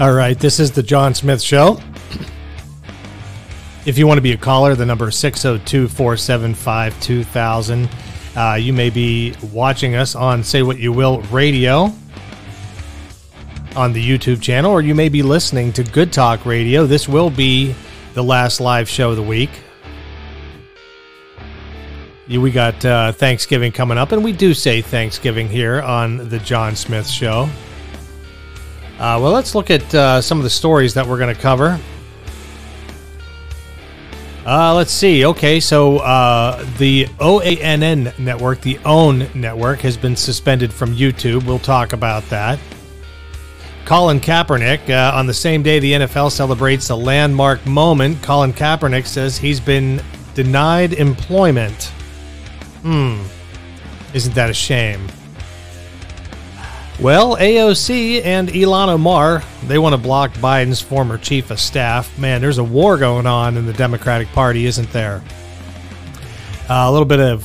[0.00, 1.78] All right, this is the John Smith Show.
[3.86, 7.88] If you want to be a caller, the number is 602 475 2000.
[8.34, 11.92] Uh, you may be watching us on Say What You Will Radio
[13.76, 16.86] on the YouTube channel, or you may be listening to Good Talk Radio.
[16.86, 17.72] This will be
[18.14, 19.50] the last live show of the week.
[22.28, 26.74] We got uh, Thanksgiving coming up, and we do say Thanksgiving here on the John
[26.74, 27.48] Smith Show.
[28.98, 31.80] Uh, well, let's look at uh, some of the stories that we're going to cover.
[34.46, 35.24] Uh, let's see.
[35.24, 41.46] Okay, so uh, the OANN network, the OAN network, has been suspended from YouTube.
[41.46, 42.58] We'll talk about that.
[43.86, 49.06] Colin Kaepernick, uh, on the same day the NFL celebrates a landmark moment, Colin Kaepernick
[49.06, 50.02] says he's been
[50.34, 51.84] denied employment.
[52.82, 53.22] Hmm.
[54.14, 55.06] Isn't that a shame?
[57.00, 62.16] Well, AOC and Ilhan Omar, they want to block Biden's former chief of staff.
[62.18, 65.22] Man, there's a war going on in the Democratic Party, isn't there?
[66.70, 67.44] Uh, a little bit of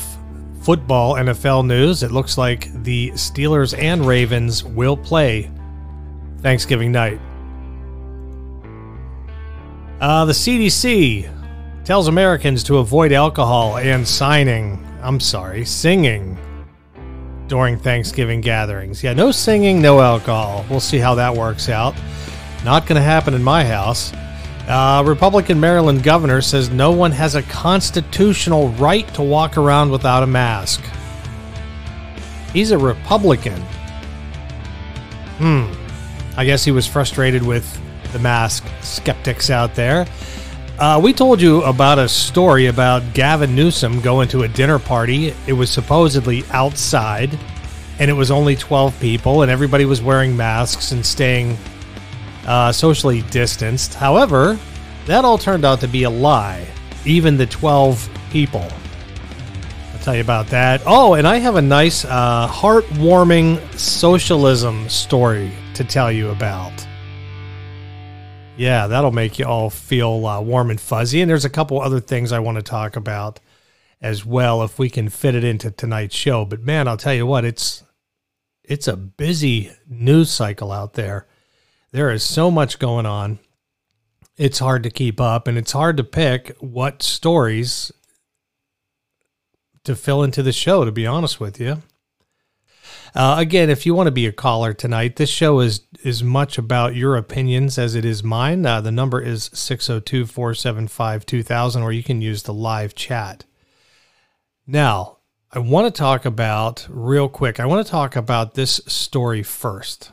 [0.62, 2.04] football NFL news.
[2.04, 5.50] It looks like the Steelers and Ravens will play
[6.42, 7.20] Thanksgiving night.
[10.00, 11.28] Uh, the CDC
[11.84, 16.38] tells Americans to avoid alcohol and signing I'm sorry, singing
[17.50, 19.04] during Thanksgiving gatherings.
[19.04, 20.66] Yeah, no singing, no alcohol.
[20.70, 21.96] We'll see how that works out.
[22.64, 24.14] Not going to happen in my house.
[24.68, 30.22] Uh, Republican Maryland governor says no one has a constitutional right to walk around without
[30.22, 30.82] a mask.
[32.54, 33.60] He's a Republican.
[35.40, 35.74] Hmm.
[36.38, 37.66] I guess he was frustrated with
[38.14, 40.06] the mask skeptics out there.
[40.80, 45.34] Uh, we told you about a story about Gavin Newsom going to a dinner party.
[45.46, 47.38] It was supposedly outside,
[48.00, 51.58] and it was only 12 people, and everybody was wearing masks and staying
[52.48, 53.94] uh, socially distanced.
[53.94, 54.58] However,
[55.06, 56.66] that all turned out to be a lie,
[57.04, 58.66] even the 12 people.
[59.94, 60.82] I'll tell you about that.
[60.86, 66.72] Oh, and I have a nice, uh, heartwarming socialism story to tell you about.
[68.60, 71.22] Yeah, that'll make you all feel uh, warm and fuzzy.
[71.22, 73.40] And there's a couple other things I want to talk about
[74.02, 76.44] as well if we can fit it into tonight's show.
[76.44, 77.84] But man, I'll tell you what, it's
[78.62, 81.26] it's a busy news cycle out there.
[81.94, 83.40] There is so much going on.
[84.36, 87.94] It's hard to keep up and it's hard to pick what stories
[89.86, 91.82] to fill into the show to be honest with you.
[93.16, 96.58] Uh, again, if you want to be a caller tonight, this show is as much
[96.58, 98.66] about your opinions as it is mine.
[98.66, 103.46] Uh, the number is 602 475 2000, or you can use the live chat.
[104.68, 105.18] Now,
[105.52, 110.12] I want to talk about, real quick, I want to talk about this story first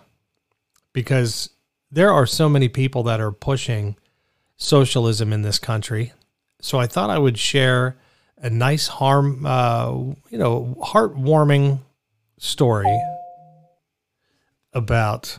[0.95, 1.51] because
[1.91, 3.97] there are so many people that are pushing
[4.57, 6.15] socialism in this country.
[6.61, 7.99] So I thought I would share
[8.39, 9.91] a nice harm, uh,
[10.31, 11.81] you know, heartwarming
[12.39, 13.01] story
[14.73, 15.39] about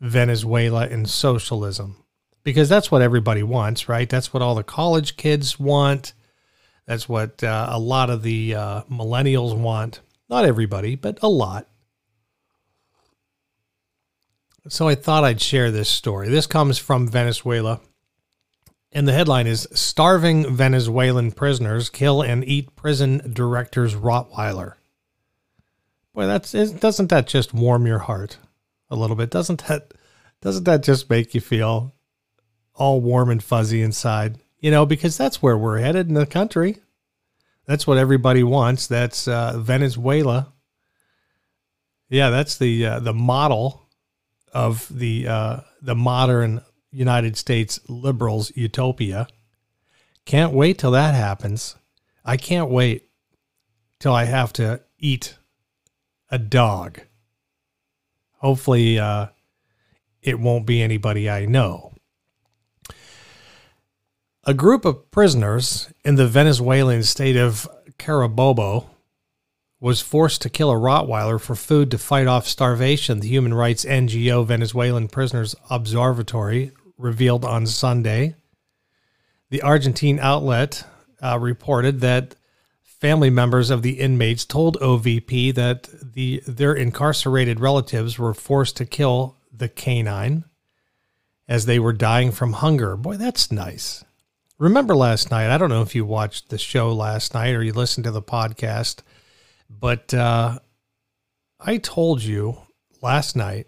[0.00, 2.04] Venezuela and socialism
[2.44, 4.08] because that's what everybody wants, right?
[4.08, 6.12] That's what all the college kids want.
[6.86, 10.00] That's what uh, a lot of the uh, millennials want.
[10.28, 11.66] Not everybody, but a lot.
[14.68, 16.28] So I thought I'd share this story.
[16.28, 17.80] This comes from Venezuela.
[18.92, 24.74] And the headline is Starving Venezuelan Prisoners Kill and Eat Prison Director's Rottweiler.
[26.14, 28.38] Boy, that's doesn't that just warm your heart
[28.88, 29.30] a little bit?
[29.30, 29.92] Doesn't that
[30.40, 31.94] doesn't that just make you feel
[32.74, 34.38] all warm and fuzzy inside?
[34.60, 36.78] You know, because that's where we're headed in the country.
[37.66, 38.86] That's what everybody wants.
[38.86, 40.52] That's uh, Venezuela.
[42.08, 43.88] Yeah, that's the uh, the model
[44.52, 49.26] of the uh, the modern United States liberals utopia.
[50.24, 51.74] Can't wait till that happens.
[52.24, 53.08] I can't wait
[53.98, 55.36] till I have to eat
[56.34, 56.98] a dog.
[58.38, 59.28] Hopefully, uh,
[60.20, 61.92] it won't be anybody I know.
[64.42, 67.68] A group of prisoners in the Venezuelan state of
[68.00, 68.86] Carabobo
[69.78, 73.84] was forced to kill a Rottweiler for food to fight off starvation, the human rights
[73.84, 78.34] NGO Venezuelan Prisoners Observatory revealed on Sunday.
[79.50, 80.84] The Argentine outlet
[81.22, 82.34] uh, reported that
[83.04, 88.86] Family members of the inmates told OVP that the their incarcerated relatives were forced to
[88.86, 90.46] kill the canine
[91.46, 92.96] as they were dying from hunger.
[92.96, 94.06] Boy, that's nice.
[94.56, 95.50] Remember last night?
[95.50, 98.22] I don't know if you watched the show last night or you listened to the
[98.22, 99.02] podcast,
[99.68, 100.60] but uh,
[101.60, 102.56] I told you
[103.02, 103.66] last night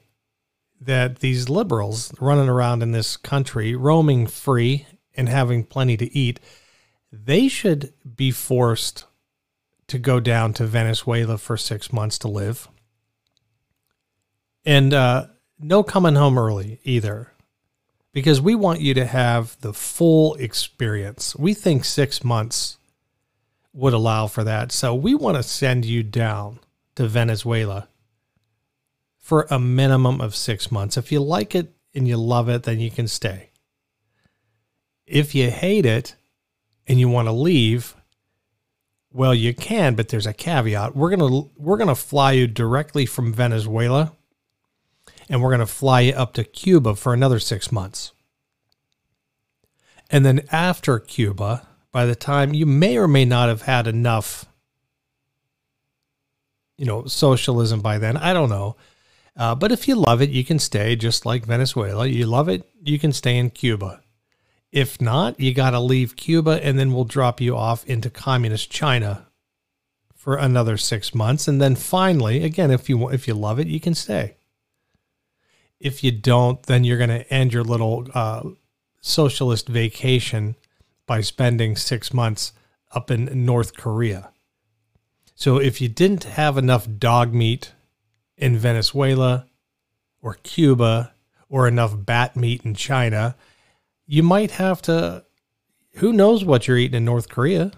[0.81, 6.41] that these liberals running around in this country, roaming free and having plenty to eat,
[7.13, 9.05] they should be forced
[9.89, 12.69] to go down to Venezuela for six months to live.
[14.65, 15.27] And uh,
[15.59, 17.33] no coming home early either,
[18.13, 21.37] because we want you to have the full experience.
[21.37, 22.79] We think six months
[23.73, 24.73] would allow for that.
[24.73, 26.59] So we want to send you down
[26.97, 27.89] to Venezuela
[29.19, 30.97] for a minimum of six months.
[30.97, 33.51] If you like it and you love it, then you can stay.
[35.07, 36.17] If you hate it
[36.89, 37.95] and you want to leave,
[39.17, 40.95] well, you can, but there's a caveat.
[40.95, 44.13] We're gonna we're gonna fly you directly from Venezuela,
[45.29, 48.13] and we're gonna fly you up to Cuba for another six months.
[50.11, 54.45] And then after Cuba, by the time you may or may not have had enough,
[56.77, 58.19] you know, socialism by then.
[58.19, 58.77] I don't know.
[59.35, 62.07] Uh, but if you love it, you can stay just like Venezuela.
[62.07, 64.03] You love it, you can stay in Cuba.
[64.77, 68.71] If not, you got to leave Cuba and then we'll drop you off into communist
[68.71, 69.27] China
[70.15, 73.81] for another 6 months and then finally, again, if you if you love it, you
[73.81, 74.37] can stay.
[75.81, 78.43] If you don't, then you're going to end your little uh,
[79.01, 80.57] socialist vacation
[81.07, 82.53] by spending 6 months
[82.93, 84.29] up in North Korea.
[85.35, 87.73] So if you didn't have enough dog meat
[88.37, 89.47] in Venezuela
[90.21, 91.15] or Cuba
[91.49, 93.37] or enough bat meat in China,
[94.07, 95.25] you might have to.
[95.97, 97.73] Who knows what you're eating in North Korea?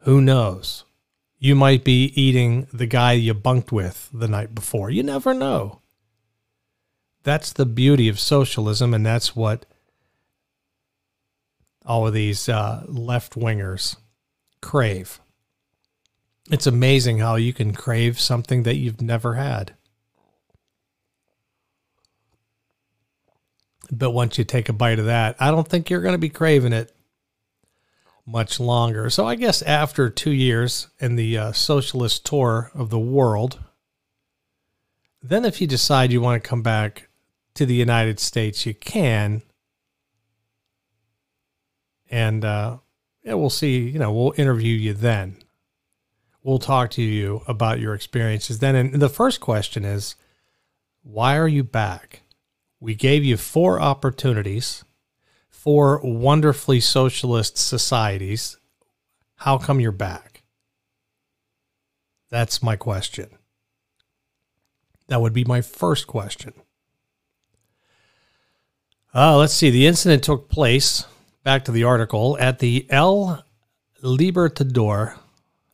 [0.00, 0.84] Who knows?
[1.38, 4.90] You might be eating the guy you bunked with the night before.
[4.90, 5.80] You never know.
[7.24, 9.66] That's the beauty of socialism, and that's what
[11.84, 13.96] all of these uh, left wingers
[14.60, 15.20] crave.
[16.50, 19.74] It's amazing how you can crave something that you've never had.
[23.94, 26.30] But once you take a bite of that, I don't think you're going to be
[26.30, 26.90] craving it
[28.24, 29.10] much longer.
[29.10, 33.60] So I guess after two years in the uh, socialist tour of the world,
[35.22, 37.08] then if you decide you want to come back
[37.54, 39.42] to the United States, you can.
[42.10, 42.78] And uh,
[43.22, 43.78] yeah, we'll see.
[43.78, 45.36] You know, we'll interview you then.
[46.42, 48.74] We'll talk to you about your experiences then.
[48.74, 50.16] And the first question is,
[51.02, 52.21] why are you back?
[52.82, 54.84] We gave you four opportunities,
[55.48, 58.56] four wonderfully socialist societies.
[59.36, 60.42] How come you're back?
[62.28, 63.28] That's my question.
[65.06, 66.54] That would be my first question.
[69.14, 69.70] Uh, let's see.
[69.70, 71.06] The incident took place,
[71.44, 73.44] back to the article, at the El
[74.02, 75.16] Libertador,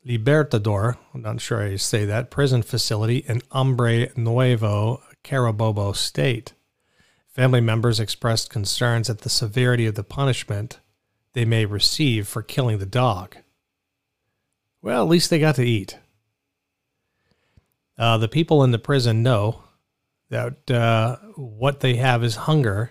[0.06, 6.52] Libertador, I'm not sure I say that, prison facility in Hombre Nuevo, Carabobo State.
[7.38, 10.80] Family members expressed concerns at the severity of the punishment
[11.34, 13.36] they may receive for killing the dog.
[14.82, 16.00] Well, at least they got to eat.
[17.96, 19.62] Uh, the people in the prison know
[20.30, 22.90] that uh, what they have is hunger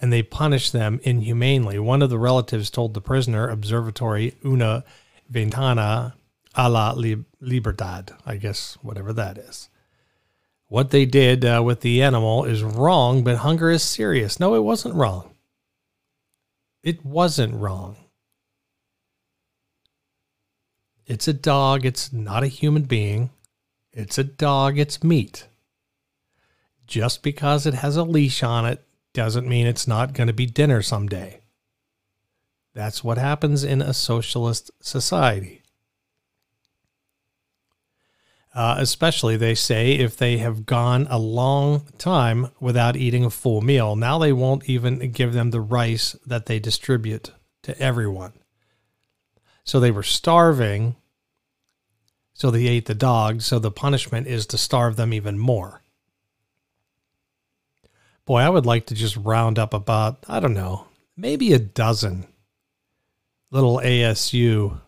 [0.00, 1.80] and they punish them inhumanely.
[1.80, 4.84] One of the relatives told the prisoner, Observatory Una
[5.28, 6.14] Ventana
[6.54, 6.92] a la
[7.40, 9.68] Libertad, I guess, whatever that is
[10.68, 14.38] what they did uh, with the animal is wrong, but hunger is serious.
[14.38, 15.34] No, it wasn't wrong.
[16.82, 17.96] It wasn't wrong.
[21.06, 21.86] It's a dog.
[21.86, 23.30] It's not a human being.
[23.92, 24.78] It's a dog.
[24.78, 25.48] It's meat.
[26.86, 28.84] Just because it has a leash on it
[29.14, 31.40] doesn't mean it's not going to be dinner someday.
[32.74, 35.57] That's what happens in a socialist society
[38.58, 43.60] uh, especially they say if they have gone a long time without eating a full
[43.60, 43.94] meal.
[43.94, 47.30] Now they won't even give them the rice that they distribute
[47.62, 48.32] to everyone.
[49.62, 50.96] So they were starving,
[52.34, 53.42] so they ate the dog.
[53.42, 55.80] So the punishment is to starve them even more.
[58.24, 62.26] Boy, I would like to just round up about, I don't know, maybe a dozen
[63.52, 64.80] little ASU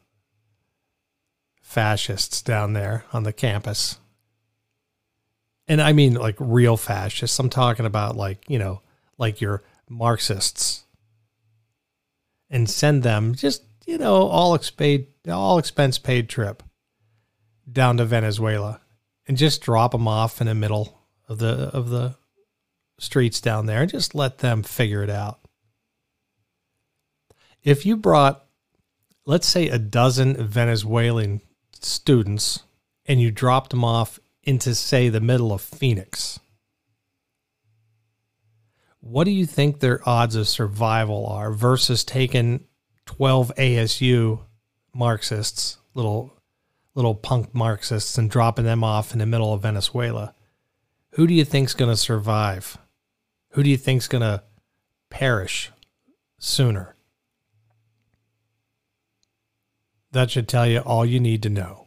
[1.71, 4.01] fascists down there on the campus.
[5.69, 7.39] And I mean like real fascists.
[7.39, 8.83] I'm talking about like, you know,
[9.19, 10.85] like your Marxists.
[12.53, 16.65] And send them just, you know, all expaid all expense paid trip
[17.71, 18.81] down to Venezuela
[19.29, 20.99] and just drop them off in the middle
[21.29, 22.17] of the of the
[22.99, 25.39] streets down there and just let them figure it out.
[27.63, 28.45] If you brought
[29.25, 31.41] let's say a dozen Venezuelan
[31.85, 32.65] students
[33.07, 36.41] and you dropped them off into, say, the middle of Phoenix,
[39.01, 42.65] what do you think their odds of survival are versus taking
[43.07, 44.41] 12 ASU
[44.95, 46.35] Marxists, little
[46.95, 50.35] little punk Marxists, and dropping them off in the middle of Venezuela?
[51.13, 52.79] Who do you think's going to survive?
[53.51, 54.43] Who do you think's going to
[55.09, 55.71] perish
[56.39, 56.95] sooner?
[60.13, 61.87] That should tell you all you need to know.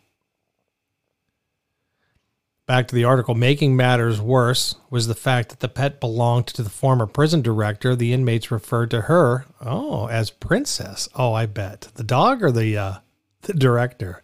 [2.66, 6.64] Back to the article, making matters worse was the fact that the pet belonged to
[6.64, 7.94] the former prison director.
[7.94, 11.10] The inmates referred to her, oh, as Princess.
[11.14, 11.90] Oh, I bet.
[11.96, 12.94] The dog or the, uh,
[13.42, 14.24] the director?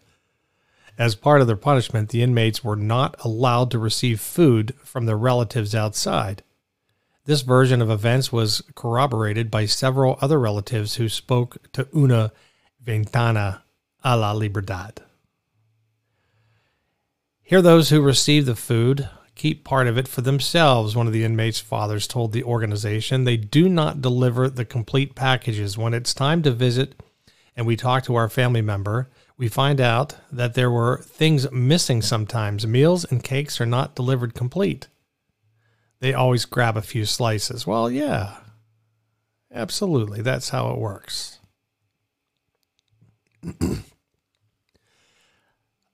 [0.97, 5.17] As part of their punishment, the inmates were not allowed to receive food from their
[5.17, 6.41] relatives outside.
[7.25, 12.31] This version of events was corroborated by several other relatives who spoke to Una
[12.81, 13.63] Ventana
[14.03, 15.01] a la Libertad.
[17.41, 21.23] Here, those who receive the food keep part of it for themselves, one of the
[21.23, 23.23] inmates' fathers told the organization.
[23.23, 25.77] They do not deliver the complete packages.
[25.77, 27.01] When it's time to visit
[27.55, 32.01] and we talk to our family member, we find out that there were things missing
[32.01, 32.67] sometimes.
[32.67, 34.89] Meals and cakes are not delivered complete.
[36.01, 37.65] They always grab a few slices.
[37.65, 38.37] Well, yeah,
[39.51, 40.21] absolutely.
[40.21, 41.38] That's how it works.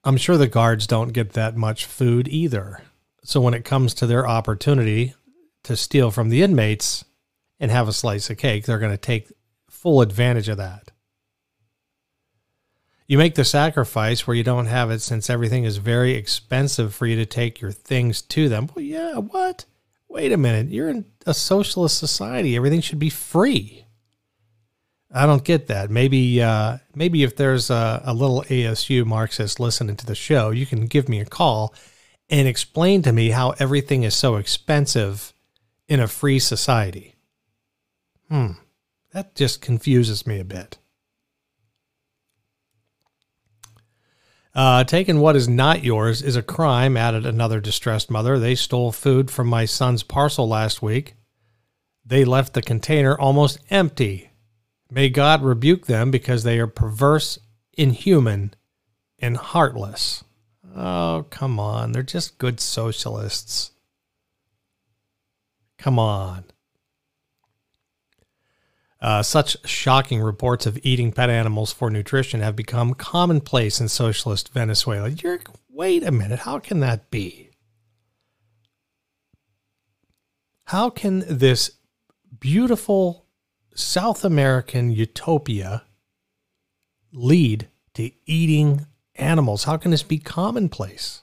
[0.03, 2.81] I'm sure the guards don't get that much food either.
[3.23, 5.15] So when it comes to their opportunity
[5.63, 7.03] to steal from the inmates
[7.59, 9.31] and have a slice of cake, they're going to take
[9.69, 10.91] full advantage of that.
[13.07, 17.05] You make the sacrifice where you don't have it since everything is very expensive for
[17.05, 18.69] you to take your things to them.
[18.75, 19.65] Well, yeah, what?
[20.07, 20.69] Wait a minute.
[20.69, 22.55] You're in a socialist society.
[22.55, 23.84] Everything should be free.
[25.15, 25.89] I don't get that.
[25.89, 30.65] Maybe uh, maybe if there's a, a, little ASU Marxist listening to the show, you
[30.65, 31.73] can give me a call
[32.29, 35.33] and explain to me how everything is so expensive
[35.87, 37.15] in a free society.
[38.27, 38.51] Hmm,
[39.13, 40.79] that just confuses me a bit.
[44.53, 48.37] Uh, taking what is not yours is a crime, added another distressed mother.
[48.37, 51.15] They stole food from my son's parcel last week.
[52.05, 54.31] They left the container almost empty
[54.95, 57.37] May God rebuke them because they are perverse,
[57.73, 58.53] inhuman,
[59.19, 60.23] and heartless.
[60.73, 61.91] Oh, come on.
[61.91, 63.71] They're just good socialists.
[65.77, 66.45] Come on.
[69.01, 74.53] Uh, such shocking reports of eating pet animals for nutrition have become commonplace in socialist
[74.53, 75.09] Venezuela.
[75.09, 76.39] You're, wait a minute.
[76.39, 77.49] How can that be?
[80.63, 81.71] How can this
[82.39, 83.24] beautiful
[83.75, 85.83] South American utopia
[87.11, 89.65] lead to eating animals?
[89.65, 91.21] How can this be commonplace?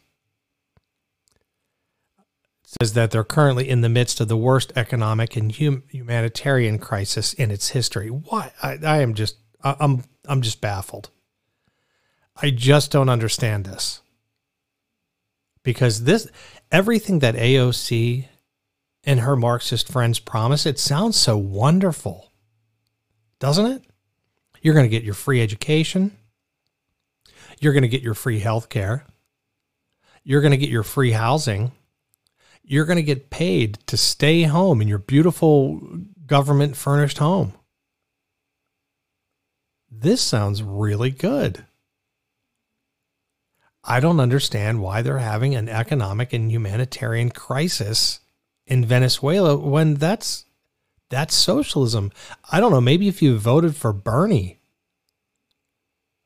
[2.80, 7.32] Says that they're currently in the midst of the worst economic and hum- humanitarian crisis
[7.34, 8.08] in its history.
[8.08, 8.52] Why?
[8.62, 11.10] I, I am just, I, I'm, I'm just baffled.
[12.40, 14.00] I just don't understand this
[15.62, 16.28] because this,
[16.70, 18.26] everything that AOC
[19.04, 22.31] and her Marxist friends promise, it sounds so wonderful
[23.42, 23.82] doesn't it?
[24.60, 26.16] You're going to get your free education.
[27.58, 29.04] You're going to get your free health care.
[30.22, 31.72] You're going to get your free housing.
[32.62, 35.80] You're going to get paid to stay home in your beautiful
[36.24, 37.54] government furnished home.
[39.90, 41.66] This sounds really good.
[43.82, 48.20] I don't understand why they're having an economic and humanitarian crisis
[48.68, 50.44] in Venezuela when that's
[51.12, 52.10] that's socialism.
[52.50, 52.80] I don't know.
[52.80, 54.60] Maybe if you voted for Bernie,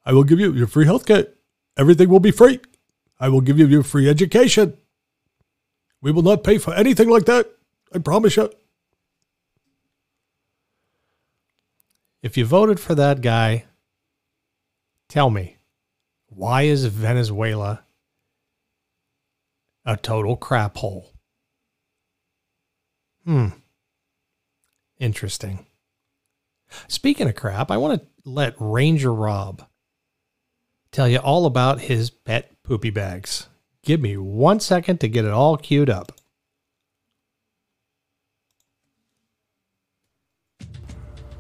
[0.05, 1.27] I will give you your free health care.
[1.77, 2.61] Everything will be free.
[3.19, 4.77] I will give you your free education.
[6.01, 7.51] We will not pay for anything like that.
[7.93, 8.49] I promise you.
[12.23, 13.65] If you voted for that guy,
[15.09, 15.57] tell me,
[16.29, 17.83] why is Venezuela
[19.85, 21.11] a total crap hole?
[23.25, 23.49] Hmm.
[25.07, 25.67] Interesting.
[26.89, 29.65] Speaking of crap, I want to let Ranger Rob
[30.91, 33.47] tell you all about his pet poopy bags.
[33.85, 36.11] Give me one second to get it all queued up.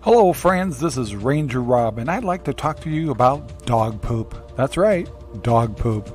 [0.03, 0.79] Hello, friends.
[0.79, 4.57] This is Ranger Rob, and I'd like to talk to you about dog poop.
[4.57, 5.09] That's right,
[5.43, 6.09] dog poop.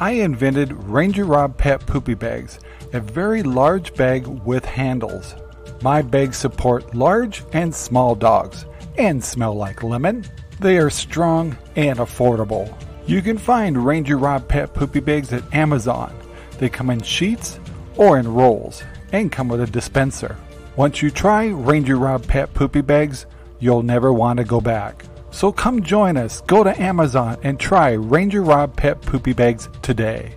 [0.00, 2.58] I invented Ranger Rob Pet Poopy Bags,
[2.92, 5.36] a very large bag with handles.
[5.82, 8.66] My bags support large and small dogs
[8.96, 10.24] and smell like lemon.
[10.60, 12.74] They are strong and affordable.
[13.06, 16.12] You can find Ranger Rob Pet Poopy Bags at Amazon.
[16.58, 17.60] They come in sheets
[17.96, 18.82] or in rolls
[19.12, 20.36] and come with a dispenser.
[20.76, 23.26] Once you try Ranger Rob Pet Poopy Bags,
[23.60, 25.04] you'll never want to go back.
[25.30, 26.40] So come join us.
[26.42, 30.34] Go to Amazon and try Ranger Rob Pet Poopy Bags today.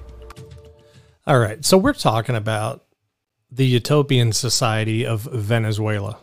[1.26, 1.64] All right.
[1.66, 2.84] So we're talking about
[3.52, 6.18] the utopian society of Venezuela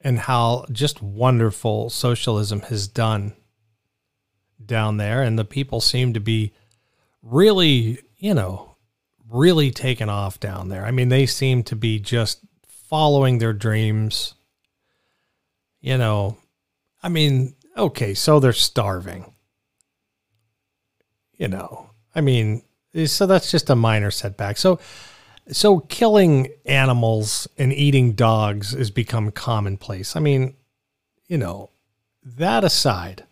[0.00, 3.34] and how just wonderful socialism has done
[4.64, 5.22] down there.
[5.22, 6.52] And the people seem to be
[7.22, 8.76] really, you know,
[9.28, 10.84] really taken off down there.
[10.84, 14.34] I mean, they seem to be just following their dreams.
[15.80, 16.36] You know,
[17.02, 19.32] I mean, okay, so they're starving.
[21.36, 22.62] You know, I mean,
[23.06, 24.56] so that's just a minor setback.
[24.56, 24.80] So,
[25.50, 30.16] so killing animals and eating dogs has become commonplace.
[30.16, 30.54] I mean,
[31.26, 31.70] you know,
[32.22, 33.24] that aside,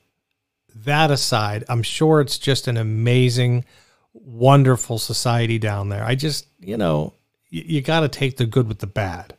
[0.74, 3.64] that aside, I'm sure it's just an amazing,
[4.12, 6.04] wonderful society down there.
[6.04, 7.12] I just, you know,
[7.50, 9.34] you, you got to take the good with the bad,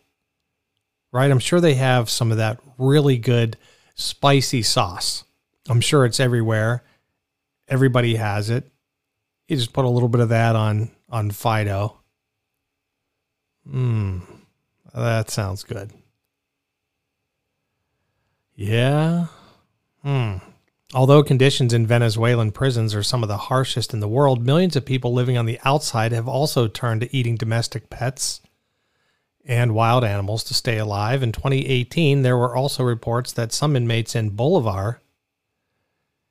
[1.11, 1.31] right?
[1.31, 3.57] I'm sure they have some of that really good
[3.95, 5.23] spicy sauce.
[5.69, 6.83] I'm sure it's everywhere.
[7.67, 8.69] Everybody has it.
[9.47, 11.96] You just put a little bit of that on on Fido.
[13.67, 14.21] Mmm,
[14.93, 15.91] that sounds good.
[18.55, 19.27] Yeah.
[20.03, 20.37] Hmm.
[20.93, 24.85] Although conditions in Venezuelan prisons are some of the harshest in the world, millions of
[24.85, 28.41] people living on the outside have also turned to eating domestic pets
[29.45, 31.21] and wild animals to stay alive.
[31.21, 35.01] In 2018, there were also reports that some inmates in Bolivar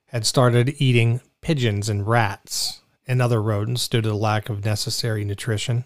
[0.06, 5.24] had started eating pigeons and rats and other rodents due to the lack of necessary
[5.24, 5.84] nutrition.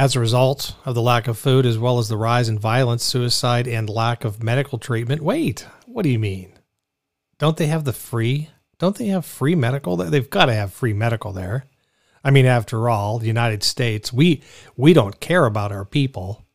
[0.00, 3.04] As a result of the lack of food, as well as the rise in violence,
[3.04, 5.20] suicide, and lack of medical treatment.
[5.20, 6.54] Wait, what do you mean?
[7.36, 8.48] Don't they have the free?
[8.78, 9.98] Don't they have free medical?
[9.98, 11.66] They've got to have free medical there.
[12.24, 14.42] I mean, after all, the United States, we
[14.74, 16.46] we don't care about our people.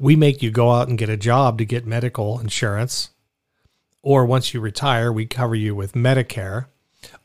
[0.00, 3.10] We make you go out and get a job to get medical insurance.
[4.02, 6.66] Or once you retire, we cover you with Medicare.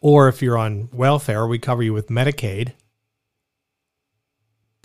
[0.02, 2.74] Or if you're on welfare, we cover you with Medicaid.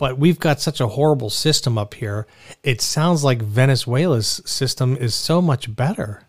[0.03, 2.27] But we've got such a horrible system up here.
[2.61, 6.23] It sounds like Venezuela's system is so much better.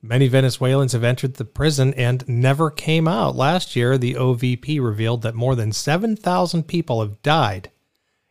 [0.00, 3.36] Many Venezuelans have entered the prison and never came out.
[3.36, 7.70] Last year, the OVP revealed that more than 7,000 people have died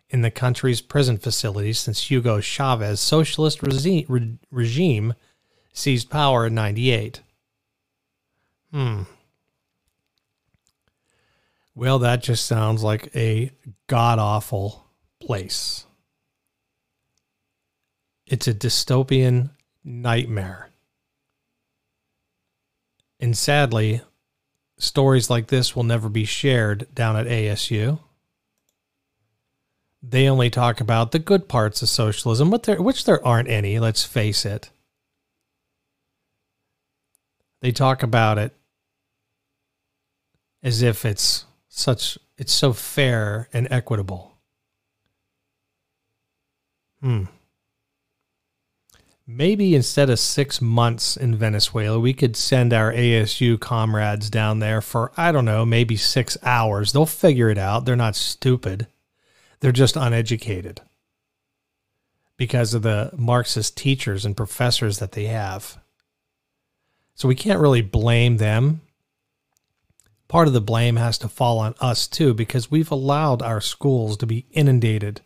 [0.09, 5.13] in the country's prison facilities since Hugo Chavez's socialist regime
[5.71, 7.21] seized power in 98.
[8.71, 9.03] Hmm.
[11.75, 13.51] Well, that just sounds like a
[13.87, 14.85] god awful
[15.19, 15.85] place.
[18.27, 19.51] It's a dystopian
[19.83, 20.69] nightmare.
[23.19, 24.01] And sadly,
[24.77, 27.99] stories like this will never be shared down at ASU.
[30.01, 34.45] They only talk about the good parts of socialism, which there aren't any, let's face
[34.45, 34.69] it.
[37.61, 38.53] They talk about it
[40.61, 41.45] as if it's
[41.79, 44.37] such it's so fair and equitable.
[47.01, 47.25] Hmm
[49.27, 54.81] maybe instead of six months in Venezuela, we could send our ASU comrades down there
[54.81, 56.91] for, I don't know, maybe six hours.
[56.91, 57.85] They'll figure it out.
[57.85, 58.87] They're not stupid,
[59.59, 60.81] they're just uneducated
[62.35, 65.77] because of the Marxist teachers and professors that they have.
[67.15, 68.81] So we can't really blame them.
[70.33, 74.17] Part of the blame has to fall on us too because we've allowed our schools
[74.17, 75.21] to be inundated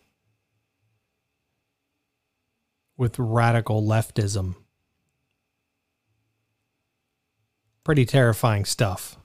[2.98, 4.56] with radical leftism.
[7.86, 9.16] Pretty terrifying stuff.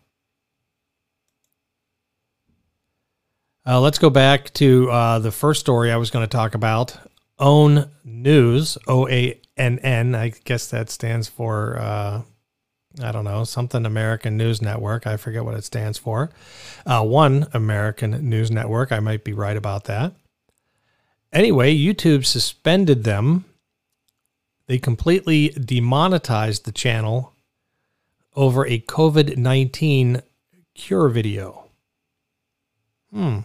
[3.66, 6.96] Uh, let's go back to uh, the first story I was going to talk about.
[7.40, 10.14] Own News, O A N N.
[10.14, 12.22] I guess that stands for, uh,
[13.00, 15.06] I don't know, something American News Network.
[15.06, 16.30] I forget what it stands for.
[16.84, 18.92] Uh, one American News Network.
[18.92, 20.12] I might be right about that.
[21.32, 23.46] Anyway, YouTube suspended them
[24.66, 27.34] they completely demonetized the channel
[28.34, 30.22] over a COVID 19
[30.74, 31.66] cure video.
[33.12, 33.40] Hmm.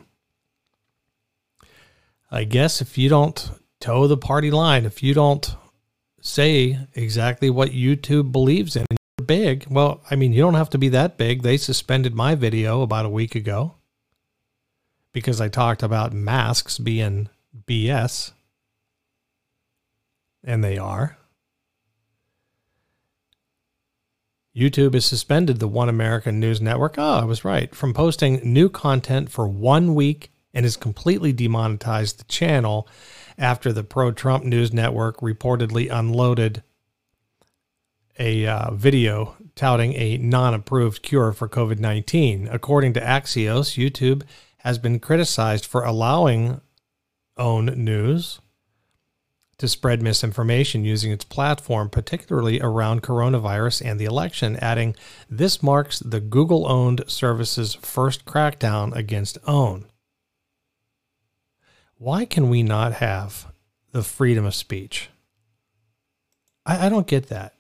[2.32, 5.56] I guess if you don't toe the party line, if you don't
[6.22, 8.86] say exactly what YouTube believes in,
[9.28, 11.44] big, well, I mean, you don't have to be that big.
[11.44, 13.76] They suspended my video about a week ago
[15.14, 17.30] because I talked about masks being
[17.68, 18.32] BS
[20.44, 21.18] and they are.
[24.56, 26.96] YouTube has suspended the One American News Network.
[26.98, 27.76] Oh, I was right.
[27.76, 32.88] From posting new content for one week and has completely demonetized the channel
[33.38, 36.64] after the pro Trump News Network reportedly unloaded
[38.20, 42.48] a uh, video touting a non approved cure for COVID 19.
[42.52, 44.24] According to Axios, YouTube
[44.60, 46.62] has been criticized for allowing
[47.38, 48.40] OAN News
[49.58, 54.96] to spread misinformation using its platform, particularly around coronavirus and the election, adding,
[55.30, 59.86] This marks the Google owned service's first crackdown against OAN.
[61.98, 63.52] Why can we not have
[63.92, 65.10] the freedom of speech?
[66.66, 67.57] I, I don't get that.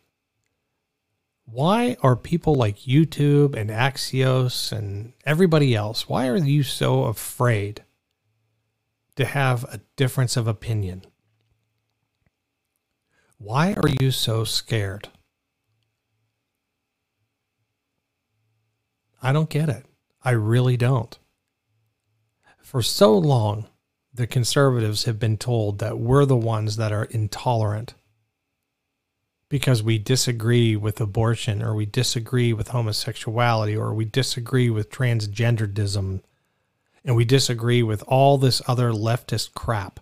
[1.50, 7.86] Why are people like YouTube and Axios and everybody else, why are you so afraid
[9.16, 11.06] to have a difference of opinion?
[13.38, 15.08] Why are you so scared?
[19.24, 19.86] I don't get it.
[20.24, 21.18] I really don't.
[22.62, 23.68] For so long,
[24.14, 27.94] the conservatives have been told that we're the ones that are intolerant
[29.50, 36.22] because we disagree with abortion or we disagree with homosexuality or we disagree with transgenderism
[37.06, 40.02] and we disagree with all this other leftist crap.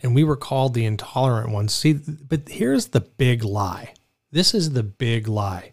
[0.00, 1.74] And we were called the intolerant ones.
[1.74, 3.94] See, but here's the big lie.
[4.30, 5.72] This is the big lie.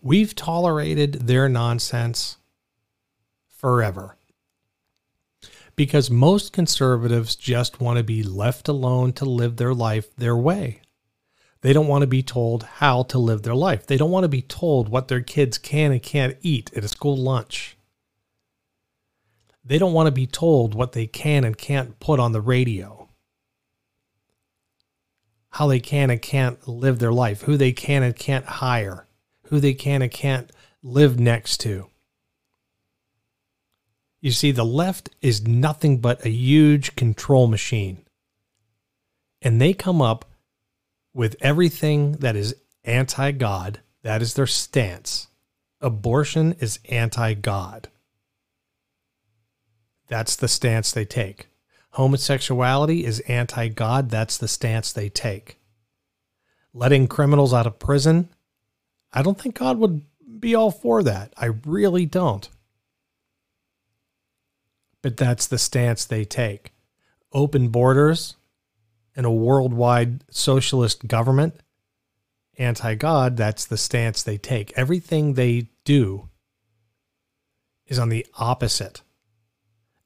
[0.00, 2.38] We've tolerated their nonsense
[3.48, 4.15] forever
[5.76, 10.80] because most conservatives just want to be left alone to live their life their way.
[11.60, 13.86] They don't want to be told how to live their life.
[13.86, 16.88] They don't want to be told what their kids can and can't eat at a
[16.88, 17.76] school lunch.
[19.64, 23.08] They don't want to be told what they can and can't put on the radio,
[25.50, 29.08] how they can and can't live their life, who they can and can't hire,
[29.46, 30.52] who they can and can't
[30.84, 31.90] live next to.
[34.20, 37.98] You see, the left is nothing but a huge control machine.
[39.42, 40.24] And they come up
[41.14, 43.80] with everything that is anti God.
[44.02, 45.28] That is their stance.
[45.80, 47.88] Abortion is anti God.
[50.08, 51.48] That's the stance they take.
[51.90, 54.10] Homosexuality is anti God.
[54.10, 55.58] That's the stance they take.
[56.72, 58.28] Letting criminals out of prison,
[59.12, 60.02] I don't think God would
[60.38, 61.32] be all for that.
[61.36, 62.48] I really don't
[65.06, 66.72] but that's the stance they take.
[67.32, 68.34] Open borders
[69.14, 71.54] and a worldwide socialist government,
[72.58, 74.76] anti God, that's the stance they take.
[74.76, 76.28] Everything they do
[77.86, 79.02] is on the opposite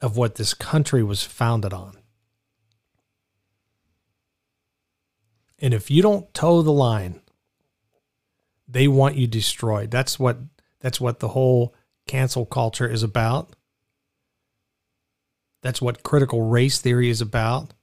[0.03, 1.97] of what this country was founded on.
[5.59, 7.23] And if you don't toe the line,
[8.69, 9.91] they want you destroyed.
[9.91, 10.37] That's what
[10.81, 11.75] that's what the whole
[12.07, 13.57] cancel culture is about.
[15.63, 17.75] That's what critical race theory is about.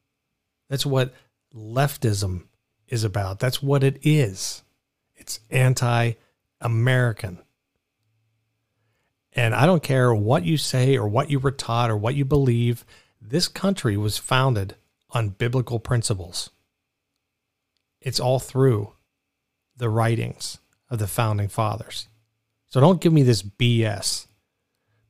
[0.69, 1.13] That's what
[1.55, 2.43] leftism
[2.87, 3.39] is about.
[3.39, 4.63] That's what it is.
[5.15, 6.13] It's anti
[6.61, 7.39] American.
[9.33, 12.25] And I don't care what you say or what you were taught or what you
[12.25, 12.83] believe,
[13.21, 14.75] this country was founded
[15.11, 16.49] on biblical principles.
[18.01, 18.93] It's all through
[19.75, 20.57] the writings
[20.89, 22.07] of the founding fathers.
[22.67, 24.27] So don't give me this BS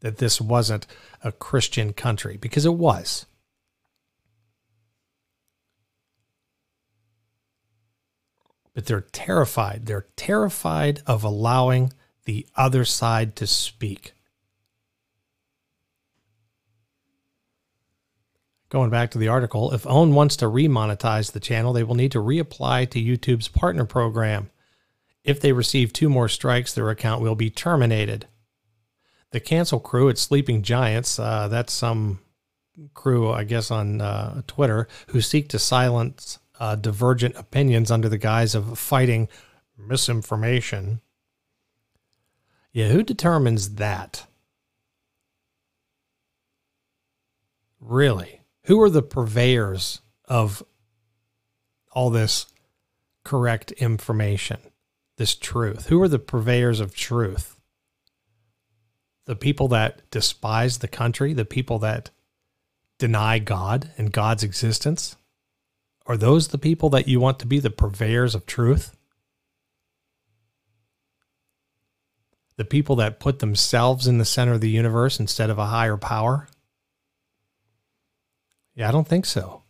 [0.02, 0.88] that this wasn't
[1.28, 3.26] a Christian country because it was.
[8.74, 9.86] But they're terrified.
[9.86, 11.94] They're terrified of allowing
[12.26, 14.14] the other side to speak.
[18.70, 22.12] Going back to the article, if OAN wants to remonetize the channel, they will need
[22.12, 24.50] to reapply to YouTube's partner program.
[25.24, 28.28] If they receive two more strikes, their account will be terminated
[29.38, 32.22] the cancel crew at Sleeping Giants, uh, that's some
[32.96, 38.18] crew, I guess, on uh, Twitter, who seek to silence uh, divergent opinions under the
[38.18, 39.28] guise of fighting
[39.78, 41.02] misinformation.
[42.72, 44.26] Yeah, who determines that?
[47.80, 48.42] Really?
[48.64, 50.64] Who are the purveyors of
[51.92, 52.48] all this
[53.24, 54.62] correct information,
[55.18, 55.90] this truth?
[55.90, 57.57] Who are the purveyors of truth?
[59.28, 62.10] The people that despise the country, the people that
[62.98, 65.18] deny God and God's existence?
[66.08, 68.96] Are those the people that you want to be the purveyors of truth?
[72.56, 75.98] The people that put themselves in the center of the universe instead of a higher
[75.98, 76.48] power?
[78.74, 79.64] Yeah, I don't think so.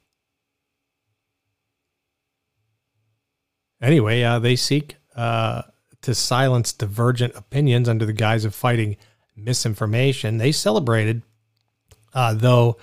[3.82, 5.64] Anyway, uh, they seek uh,
[6.04, 8.98] to silence divergent opinions under the guise of fighting
[9.38, 10.38] misinformation.
[10.38, 11.22] They celebrated,
[12.14, 12.78] uh, though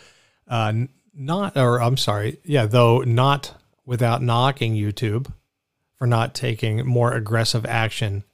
[0.49, 0.73] uh,
[1.15, 5.33] not, or I'm sorry, yeah, though not without knocking YouTube
[5.97, 8.25] for not taking more aggressive action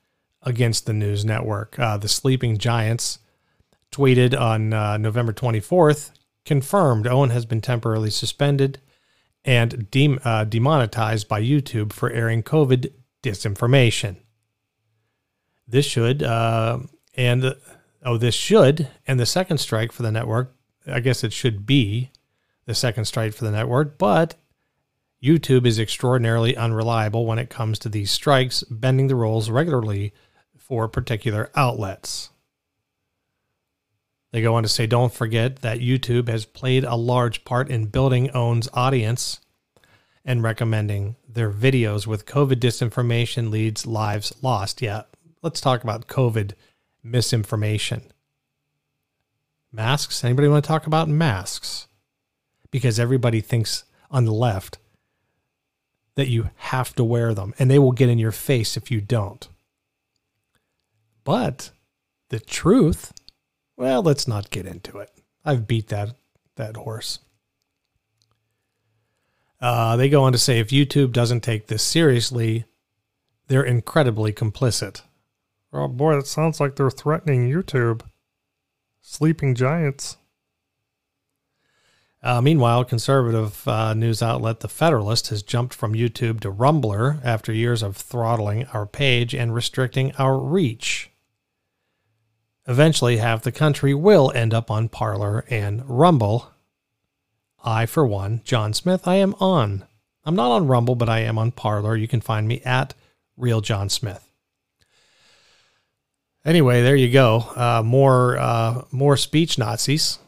[0.42, 1.78] against the news network.
[1.78, 3.18] Uh, the Sleeping Giants
[3.92, 6.10] tweeted on uh, November 24th,
[6.44, 8.80] confirmed Owen has been temporarily suspended
[9.44, 14.16] and de- uh, demonetized by YouTube for airing COVID disinformation.
[15.66, 16.80] This should, uh,
[17.14, 17.54] and
[18.04, 20.54] oh, this should, and the second strike for the network.
[20.86, 22.10] I guess it should be
[22.64, 24.36] the second strike for the network, but
[25.22, 30.14] YouTube is extraordinarily unreliable when it comes to these strikes, bending the rules regularly
[30.56, 32.30] for particular outlets.
[34.32, 37.86] They go on to say, don't forget that YouTube has played a large part in
[37.86, 39.40] building OAN's audience
[40.24, 44.80] and recommending their videos with COVID disinformation leads lives lost.
[44.80, 45.02] Yeah,
[45.42, 46.52] let's talk about COVID
[47.02, 48.02] misinformation.
[49.72, 50.24] Masks?
[50.24, 51.86] Anybody want to talk about masks?
[52.70, 54.78] Because everybody thinks on the left
[56.16, 59.00] that you have to wear them and they will get in your face if you
[59.00, 59.48] don't.
[61.24, 61.70] But
[62.30, 63.12] the truth,
[63.76, 65.10] well, let's not get into it.
[65.44, 66.16] I've beat that
[66.56, 67.20] that horse.
[69.60, 72.64] Uh, they go on to say if YouTube doesn't take this seriously,
[73.48, 75.02] they're incredibly complicit.
[75.72, 78.02] Oh boy, that sounds like they're threatening YouTube.
[79.00, 80.16] Sleeping giants.
[82.22, 87.52] Uh, meanwhile, conservative uh, news outlet The Federalist has jumped from YouTube to Rumble after
[87.52, 91.10] years of throttling our page and restricting our reach.
[92.66, 96.50] Eventually, half the country will end up on Parler and Rumble.
[97.64, 99.86] I, for one, John Smith, I am on.
[100.24, 101.96] I'm not on Rumble, but I am on Parler.
[101.96, 102.92] You can find me at
[103.36, 104.29] Real John Smith.
[106.44, 107.44] Anyway, there you go.
[107.54, 110.18] Uh, more uh, more speech Nazis.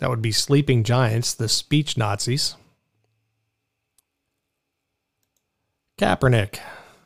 [0.00, 2.56] That would be sleeping giants, the speech Nazis.
[5.98, 6.58] Kaepernick.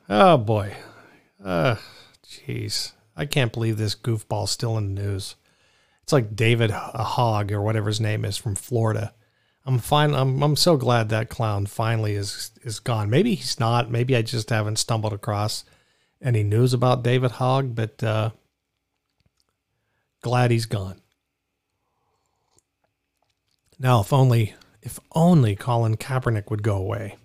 [0.08, 0.76] Oh boy.
[1.44, 1.76] Uh
[2.24, 2.92] jeez.
[3.16, 5.34] I can't believe this goofball's still in the news.
[6.04, 9.12] It's like David Hogg or whatever his name is from Florida.
[9.66, 10.14] I'm fine.
[10.14, 13.10] I'm I'm so glad that clown finally is is gone.
[13.10, 13.90] Maybe he's not.
[13.90, 15.64] Maybe I just haven't stumbled across
[16.24, 18.30] any news about David Hogg, but uh,
[20.22, 21.00] glad he's gone.
[23.78, 27.16] Now, if only, if only Colin Kaepernick would go away.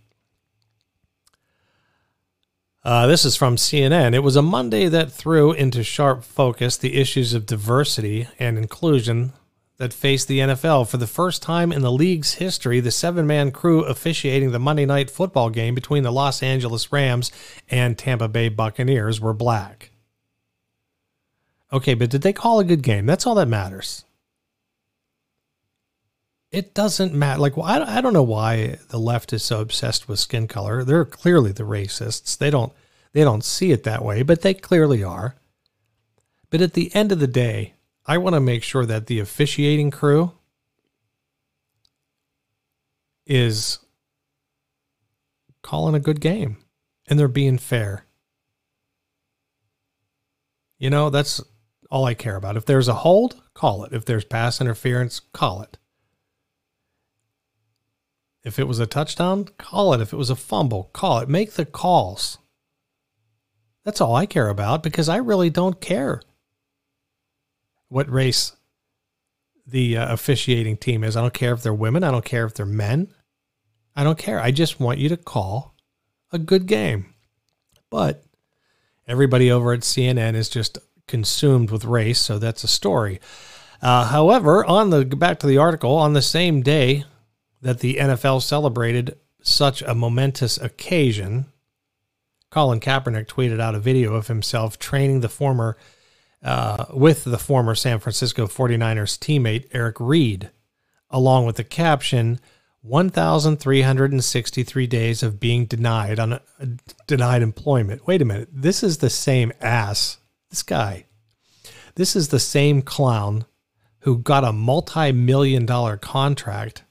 [2.83, 4.13] Uh, this is from CNN.
[4.13, 9.33] It was a Monday that threw into sharp focus the issues of diversity and inclusion
[9.79, 10.87] that faced the NFL.
[10.87, 14.85] For the first time in the league's history, the seven man crew officiating the Monday
[14.85, 17.31] night football game between the Los Angeles Rams
[17.69, 19.89] and Tampa Bay Buccaneers were black.
[21.73, 23.07] Okay, but did they call a good game?
[23.07, 24.05] That's all that matters
[26.51, 27.39] it doesn't matter.
[27.39, 30.83] Like, well, I, I don't know why the left is so obsessed with skin color.
[30.83, 32.37] They're clearly the racists.
[32.37, 32.73] They don't
[33.11, 35.35] they don't see it that way, but they clearly are.
[36.49, 37.73] But at the end of the day,
[38.10, 40.32] I want to make sure that the officiating crew
[43.28, 43.78] is
[45.62, 46.58] calling a good game
[47.08, 48.08] and they're being fair.
[50.80, 51.39] You know, that's
[51.91, 52.58] all I care about.
[52.58, 53.93] If there's a hold, call it.
[53.93, 55.78] If there's pass interference, call it.
[58.43, 60.02] If it was a touchdown, call it.
[60.02, 61.30] If it was a fumble, call it.
[61.30, 62.39] Make the calls.
[63.86, 66.24] That's all I care about because I really don't care
[67.89, 68.54] what race
[69.67, 71.15] the uh, officiating team is.
[71.15, 72.04] I don't care if they're women.
[72.04, 73.13] I don't care if they're men.
[73.95, 74.39] I don't care.
[74.39, 75.75] I just want you to call
[76.32, 77.13] a good game.
[77.89, 78.23] But
[79.08, 83.19] everybody over at CNN is just consumed with race, so that's a story.
[83.82, 87.06] Uh, however, on the back to the article, on the same day
[87.62, 91.45] that the NFL celebrated such a momentous occasion,
[92.52, 95.78] Colin Kaepernick tweeted out a video of himself training the former
[96.43, 100.49] uh, with the former San Francisco 49ers teammate Eric Reid,
[101.10, 102.39] along with the caption
[102.82, 106.39] 1363 days of being denied on uh,
[107.08, 108.08] denied employment.
[108.08, 108.47] Wait a minute.
[108.52, 110.17] This is the same ass.
[110.49, 111.06] This guy.
[111.95, 113.45] This is the same clown
[114.02, 116.84] who got a multi-million dollar contract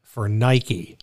[0.00, 0.96] for Nike.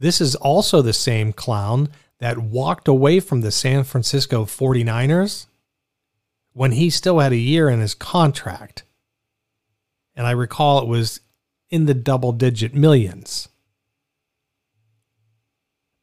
[0.00, 5.46] This is also the same clown that walked away from the San Francisco 49ers
[6.52, 8.84] when he still had a year in his contract.
[10.14, 11.20] And I recall it was
[11.70, 13.48] in the double digit millions.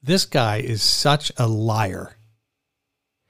[0.01, 2.15] This guy is such a liar.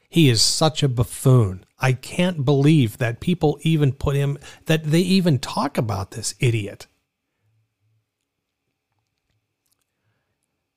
[0.07, 1.65] He is such a buffoon.
[1.77, 6.87] I can't believe that people even put him, that they even talk about this idiot.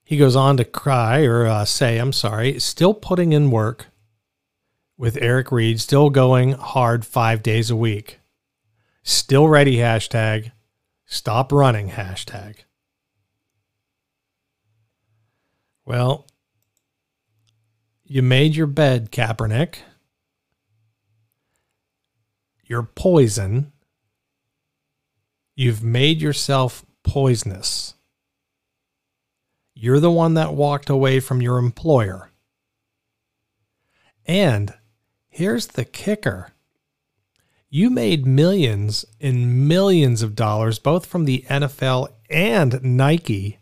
[0.05, 3.87] He goes on to cry or uh, say, I'm sorry, still putting in work
[5.03, 8.21] with Eric Reid still going hard five days a week.
[9.03, 10.53] Still ready hashtag.
[11.07, 12.59] Stop running hashtag.
[15.85, 16.29] Well,
[18.05, 19.79] you made your bed, Kaepernick.
[22.65, 23.73] You're poison.
[25.57, 27.95] You've made yourself poisonous.
[29.75, 32.31] You're the one that walked away from your employer.
[34.25, 34.73] And
[35.33, 36.53] here's the kicker
[37.75, 43.61] you made millions and millions of dollars, both from the NFL and Nike.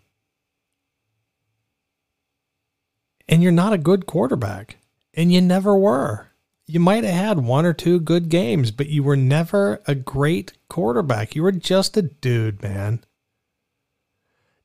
[3.28, 4.78] And you're not a good quarterback.
[5.14, 6.26] And you never were.
[6.66, 10.54] You might have had one or two good games, but you were never a great
[10.68, 11.36] quarterback.
[11.36, 13.04] You were just a dude, man.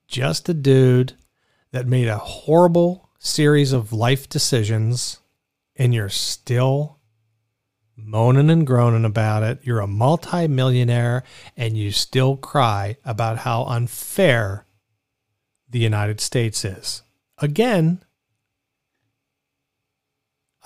[0.08, 1.14] Just a dude
[1.72, 5.20] that made a horrible series of life decisions,
[5.76, 6.95] and you're still
[7.98, 9.60] moaning and groaning about it.
[9.64, 11.24] You're a multimillionaire
[11.56, 14.66] and you still cry about how unfair
[15.70, 17.02] the United States is.
[17.38, 18.04] Again,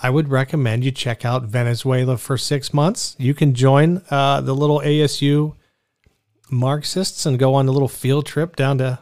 [0.02, 3.16] I would recommend you check out Venezuela for six months.
[3.18, 5.56] You can join uh, the little ASU
[6.50, 8.98] Marxists and go on a little field trip down to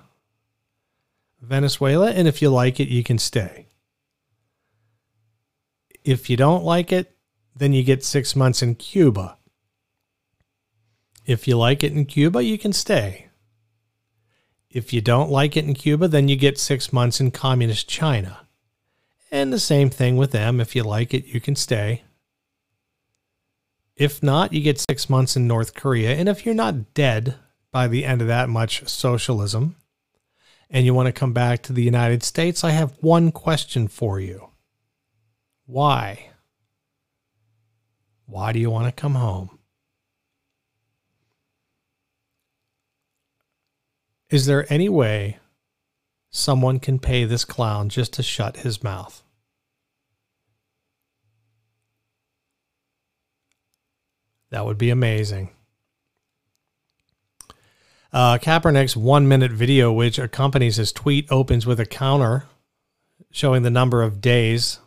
[1.41, 2.11] Venezuela.
[2.11, 3.69] And if you like it, you can stay.
[6.05, 7.15] If you don't like it,
[7.59, 9.37] then you get six months in Cuba.
[11.27, 13.27] If you like it in Cuba, you can stay.
[14.71, 18.47] If you don't like it in Cuba, then you get six months in communist China.
[19.31, 20.61] And the same thing with them.
[20.61, 22.05] If you like it, you can stay.
[23.97, 26.15] If not, you get six months in North Korea.
[26.15, 27.35] And if you're not dead
[27.73, 29.77] by the end of that much socialism
[30.71, 34.21] and you want to come back to the United States, I have one question for
[34.21, 34.51] you.
[35.67, 36.31] Why?
[38.29, 39.59] Why do you want to come home?
[44.29, 45.39] Is there any way
[46.29, 49.23] someone can pay this clown just to shut his mouth?
[54.51, 55.51] That would be amazing.
[58.13, 62.45] Uh, Kaepernick's one minute video, which accompanies his tweet, opens with a counter
[63.31, 64.81] showing the number of days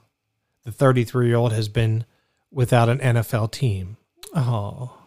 [0.63, 2.05] the 33 year old has been
[2.51, 3.97] without an NFL team.
[4.35, 4.97] Oh,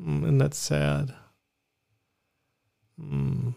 [0.00, 1.14] mm, and that's sad.
[3.00, 3.54] Mm.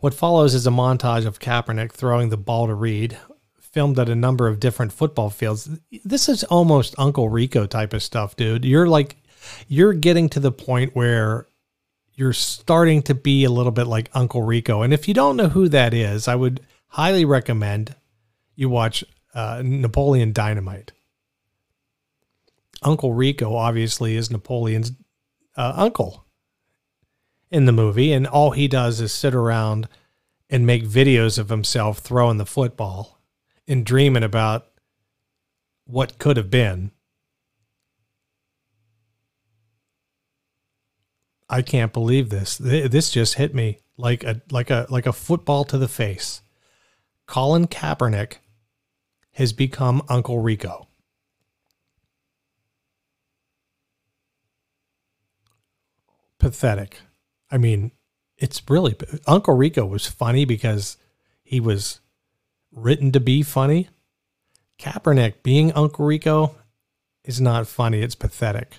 [0.00, 3.16] What follows is a montage of Kaepernick throwing the ball to Reid,
[3.58, 5.68] filmed at a number of different football fields.
[6.04, 8.64] This is almost Uncle Rico type of stuff, dude.
[8.64, 9.16] You're like,
[9.68, 11.46] you're getting to the point where
[12.14, 14.82] you're starting to be a little bit like Uncle Rico.
[14.82, 17.94] And if you don't know who that is, I would highly recommend
[18.54, 19.04] you watch
[19.34, 20.92] uh, Napoleon Dynamite.
[22.82, 24.92] Uncle Rico obviously is Napoleon's
[25.56, 26.24] uh, uncle
[27.50, 29.88] in the movie, and all he does is sit around
[30.50, 33.20] and make videos of himself throwing the football
[33.66, 34.66] and dreaming about
[35.86, 36.90] what could have been.
[41.48, 42.56] I can't believe this.
[42.56, 46.42] This just hit me like a like a like a football to the face.
[47.26, 48.38] Colin Kaepernick
[49.34, 50.88] has become Uncle Rico.
[56.38, 56.98] Pathetic.
[57.50, 57.92] I mean,
[58.36, 60.96] it's really Uncle Rico was funny because
[61.42, 62.00] he was
[62.72, 63.88] written to be funny.
[64.78, 66.56] Kaepernick being Uncle Rico
[67.24, 68.76] is not funny, it's pathetic.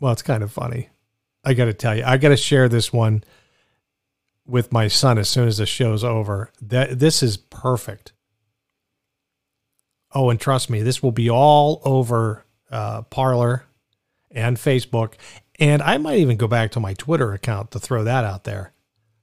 [0.00, 0.90] Well, it's kind of funny.
[1.44, 3.24] I got to tell you, I got to share this one
[4.44, 6.50] with my son as soon as the show's over.
[6.60, 8.12] That this is perfect.
[10.14, 13.64] Oh, and trust me, this will be all over uh, Parler
[14.30, 15.14] and Facebook,
[15.58, 18.72] and I might even go back to my Twitter account to throw that out there.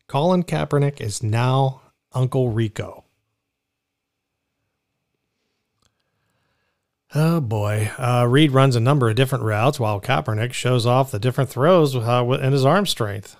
[0.07, 1.81] Colin Kaepernick is now
[2.13, 3.05] Uncle Rico.
[7.13, 7.91] Oh boy.
[7.97, 11.95] Uh, Reid runs a number of different routes while Kaepernick shows off the different throws
[11.95, 13.35] uh, and his arm strength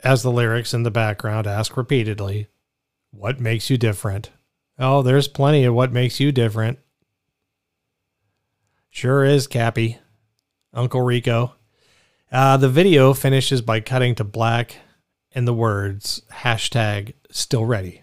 [0.00, 2.48] as the lyrics in the background ask repeatedly,
[3.10, 4.30] What makes you different?
[4.78, 6.78] Oh, there's plenty of what makes you different.
[8.90, 9.98] Sure is, Cappy.
[10.72, 11.54] Uncle Rico.
[12.30, 14.76] Uh, the video finishes by cutting to black
[15.32, 18.02] and the words hashtag still ready.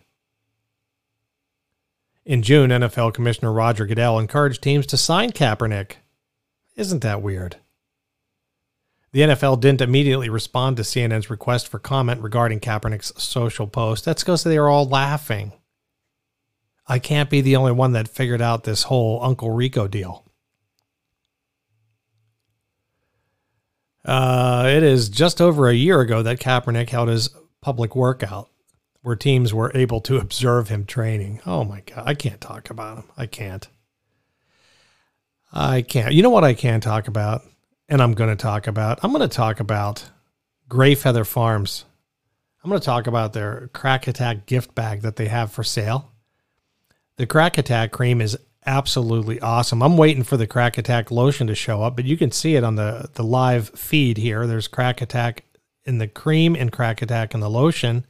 [2.26, 5.94] In June, NFL Commissioner Roger Goodell encouraged teams to sign Kaepernick.
[6.76, 7.58] Isn't that weird?
[9.12, 14.04] The NFL didn't immediately respond to CNN's request for comment regarding Kaepernick's social post.
[14.04, 15.54] That's because they were all laughing.
[16.88, 20.26] I can't be the only one that figured out this whole Uncle Rico deal.
[24.04, 27.30] Uh, it is just over a year ago that Kaepernick held his
[27.62, 28.50] public workout
[29.02, 31.42] where teams were able to observe him training.
[31.46, 32.04] Oh my God.
[32.06, 33.06] I can't talk about him.
[33.18, 33.68] I can't.
[35.52, 36.14] I can't.
[36.14, 37.44] You know what I can talk about?
[37.88, 39.00] And I'm going to talk about?
[39.04, 40.10] I'm going to talk about
[40.68, 41.86] Gray Feather Farms.
[42.64, 46.12] I'm going to talk about their Crack Attack gift bag that they have for sale.
[47.18, 49.82] The Crack Attack cream is absolutely awesome.
[49.82, 52.64] I'm waiting for the Crack Attack lotion to show up, but you can see it
[52.64, 54.46] on the, the live feed here.
[54.46, 55.46] There's Crack Attack
[55.86, 58.06] in the cream and Crack Attack in the lotion.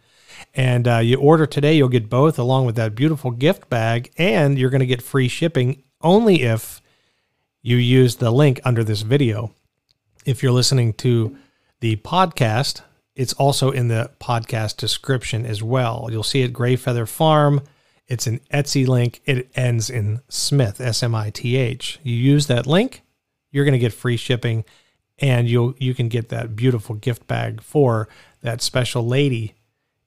[0.56, 4.58] And uh, you order today, you'll get both along with that beautiful gift bag, and
[4.58, 6.82] you're going to get free shipping only if
[7.62, 9.54] you use the link under this video.
[10.26, 11.38] If you're listening to
[11.80, 12.82] the podcast,
[13.16, 16.10] it's also in the podcast description as well.
[16.12, 17.62] You'll see it Gray Feather Farm
[18.08, 19.22] it's an Etsy link.
[19.26, 22.00] It ends in Smith, S M I T H.
[22.04, 23.02] You use that link,
[23.52, 24.66] you're going to get free shipping
[25.20, 28.08] and you you can get that beautiful gift bag for
[28.42, 29.56] that special lady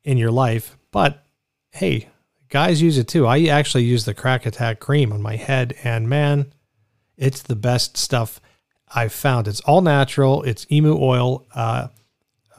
[0.05, 0.77] in your life.
[0.91, 1.25] But
[1.71, 2.09] hey,
[2.49, 3.27] guys use it too.
[3.27, 6.53] I actually use the Crack Attack cream on my head and man,
[7.17, 8.41] it's the best stuff
[8.95, 9.49] I've found.
[9.49, 10.43] It's all natural.
[10.45, 11.47] It's emu oil.
[11.55, 11.89] Uh,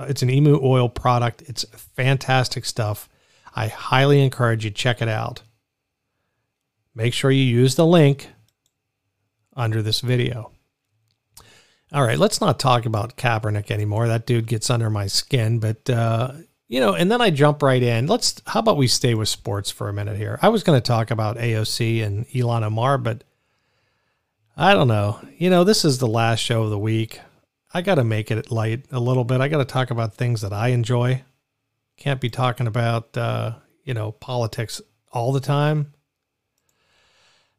[0.01, 1.43] it's an emu oil product.
[1.43, 3.08] It's fantastic stuff.
[3.55, 5.41] I highly encourage you check it out.
[6.95, 8.29] Make sure you use the link
[9.55, 10.51] under this video.
[11.91, 14.07] All right, let's not talk about Kaepernick anymore.
[14.07, 16.33] That dude gets under my skin, but uh,
[16.67, 18.05] you know, and then I jump right in.
[18.05, 20.37] Let's how about we stay with sports for a minute here?
[20.41, 23.23] I was going to talk about AOC and Ilhan Omar, but
[24.55, 25.19] I don't know.
[25.37, 27.21] You know, this is the last show of the week.
[27.73, 29.41] I got to make it light a little bit.
[29.41, 31.23] I got to talk about things that I enjoy.
[31.99, 34.81] Can't be talking about, uh, you know, politics
[35.11, 35.93] all the time.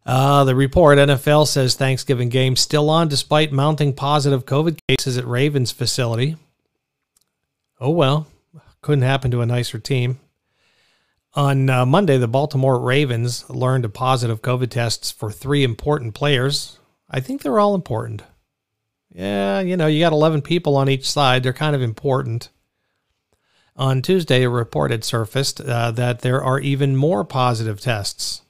[0.06, 5.26] Uh, the report NFL says Thanksgiving game still on despite mounting positive COVID cases at
[5.26, 6.36] Ravens facility.
[7.78, 8.28] Oh well,
[8.80, 10.18] couldn't happen to a nicer team.
[11.34, 16.78] On uh, Monday, the Baltimore Ravens learned of positive COVID tests for three important players.
[17.10, 18.22] I think they're all important.
[19.12, 21.42] Yeah, you know, you got 11 people on each side.
[21.42, 22.48] They're kind of important.
[23.80, 28.42] On Tuesday, a report had surfaced uh, that there are even more positive tests.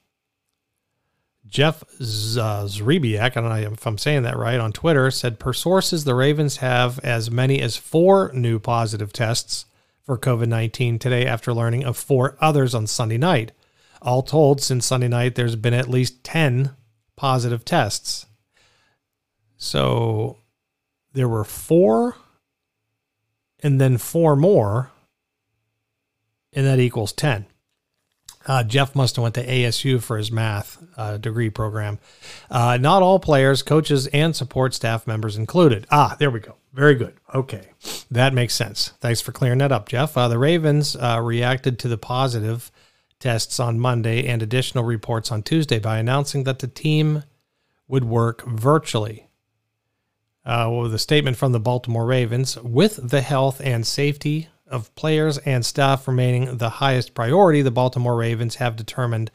[1.47, 6.03] Jeff Zrebiec, I don't know if I'm saying that right, on Twitter said, per sources,
[6.03, 9.67] the Ravens have as many as four new positive tests
[10.03, 13.53] for COVID 19 today after learning of four others on Sunday night.
[14.03, 16.75] All told, since Sunday night, there's been at least 10
[17.15, 18.27] positive tests.
[19.57, 20.39] So
[21.13, 22.17] there were four
[23.63, 24.91] and then four more
[26.53, 27.47] and that equals 10.
[28.47, 31.99] Uh, Jeff must have went to ASU for his math uh, degree program.
[32.51, 35.87] Uh, not all players, coaches, and support staff members included.
[35.91, 36.57] Ah, there we go.
[36.73, 37.15] Very good.
[37.35, 37.69] Okay,
[38.11, 38.93] that makes sense.
[39.01, 40.17] Thanks for clearing that up, Jeff.
[40.17, 42.71] Uh, the Ravens uh, reacted to the positive
[43.19, 47.25] tests on Monday and additional reports on Tuesday by announcing that the team
[47.87, 49.27] would work virtually.
[50.43, 55.39] Uh, with a statement from the Baltimore Ravens, with the health and safety of players
[55.39, 59.31] and staff remaining the highest priority, the Baltimore Ravens have determined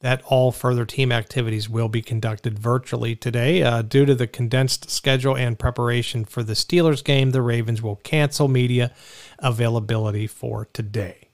[0.00, 3.62] that all further team activities will be conducted virtually today.
[3.62, 7.96] Uh, due to the condensed schedule and preparation for the Steelers game, the Ravens will
[7.96, 8.92] cancel media
[9.38, 11.30] availability for today.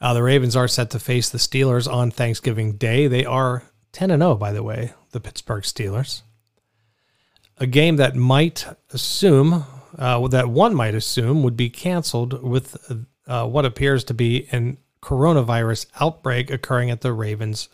[0.00, 3.06] Uh, the Ravens are set to face the Steelers on Thanksgiving Day.
[3.06, 6.22] They are 10 0, by the way, the Pittsburgh Steelers.
[7.58, 9.64] A game that might assume
[9.98, 12.76] uh, that one might assume would be canceled with
[13.26, 17.68] uh, what appears to be an coronavirus outbreak occurring at the Ravens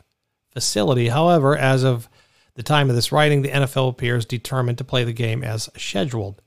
[0.51, 1.09] facility.
[1.09, 2.09] However, as of
[2.55, 6.43] the time of this writing, the NFL appears determined to play the game as scheduled.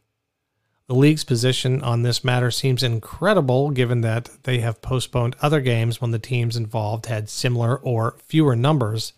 [0.88, 5.99] The league's position on this matter seems incredible given that they have postponed other games
[5.99, 9.13] when the teams involved had similar or fewer numbers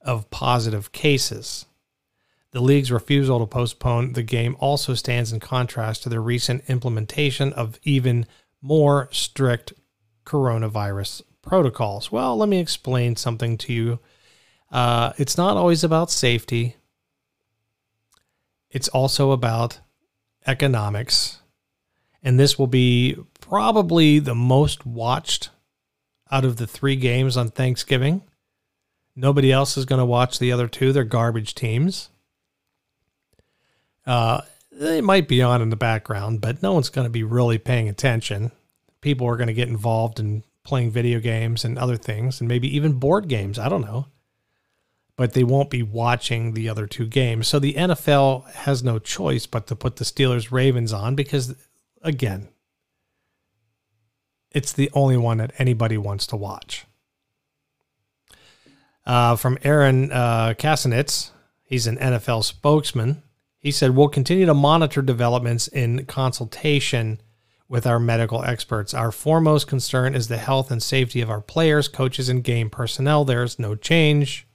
[0.00, 1.66] of positive cases.
[2.52, 7.52] The league's refusal to postpone the game also stands in contrast to the recent implementation
[7.52, 8.26] of even
[8.60, 9.72] more strict
[10.24, 12.10] coronavirus protocols.
[12.10, 13.98] Well, let me explain something to you.
[14.70, 16.76] Uh, it's not always about safety,
[18.70, 19.80] it's also about
[20.46, 21.40] economics.
[22.22, 25.50] And this will be probably the most watched
[26.30, 28.22] out of the three games on Thanksgiving.
[29.16, 30.92] Nobody else is going to watch the other two.
[30.92, 32.10] They're garbage teams.
[34.06, 34.42] Uh,
[34.72, 37.88] they might be on in the background, but no one's going to be really paying
[37.88, 38.52] attention.
[39.00, 42.74] People are going to get involved in playing video games and other things, and maybe
[42.74, 43.58] even board games.
[43.58, 44.06] I don't know.
[45.16, 47.46] But they won't be watching the other two games.
[47.46, 51.54] So the NFL has no choice but to put the Steelers Ravens on because,
[52.00, 52.48] again,
[54.50, 56.86] it's the only one that anybody wants to watch.
[59.04, 61.30] Uh, from Aaron uh, Kasinitz,
[61.64, 63.22] he's an NFL spokesman.
[63.60, 67.20] He said, We'll continue to monitor developments in consultation
[67.68, 68.92] with our medical experts.
[68.94, 73.24] Our foremost concern is the health and safety of our players, coaches, and game personnel.
[73.24, 74.48] There is no change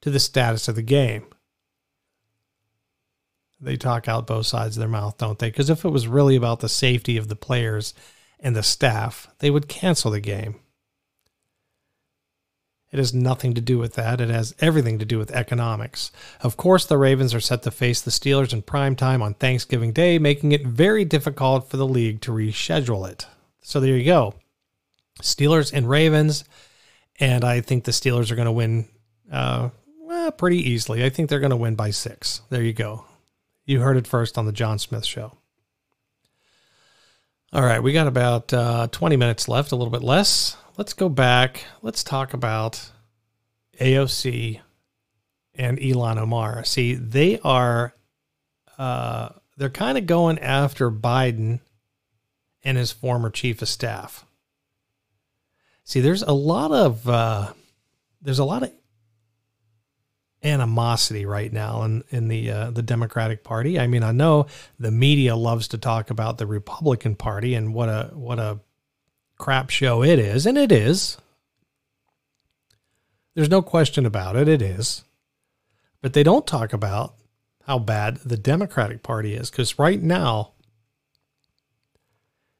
[0.00, 1.26] to the status of the game.
[3.60, 5.48] They talk out both sides of their mouth, don't they?
[5.48, 7.94] Because if it was really about the safety of the players
[8.40, 10.56] and the staff, they would cancel the game.
[12.92, 14.20] It has nothing to do with that.
[14.20, 16.12] It has everything to do with economics.
[16.42, 19.92] Of course, the Ravens are set to face the Steelers in prime time on Thanksgiving
[19.92, 23.26] Day, making it very difficult for the league to reschedule it.
[23.62, 24.34] So there you go.
[25.22, 26.44] Steelers and Ravens.
[27.18, 28.88] And I think the Steelers are going to win
[29.30, 29.70] uh,
[30.00, 31.04] well, pretty easily.
[31.04, 32.42] I think they're going to win by six.
[32.50, 33.06] There you go.
[33.64, 35.38] You heard it first on the John Smith Show.
[37.52, 41.08] All right, we got about uh, 20 minutes left, a little bit less let's go
[41.08, 41.64] back.
[41.82, 42.90] Let's talk about
[43.80, 44.60] AOC
[45.54, 46.64] and Ilhan Omar.
[46.64, 47.94] See, they are
[48.78, 51.60] uh, they're kind of going after Biden
[52.64, 54.24] and his former chief of staff.
[55.84, 57.52] See, there's a lot of uh,
[58.20, 58.72] there's a lot of
[60.42, 63.78] animosity right now in in the uh, the Democratic Party.
[63.78, 64.46] I mean, I know
[64.78, 68.60] the media loves to talk about the Republican Party and what a what a
[69.38, 71.18] crap show it is, and it is.
[73.34, 75.04] There's no question about it, it is.
[76.02, 77.14] But they don't talk about
[77.66, 80.52] how bad the Democratic Party is because right now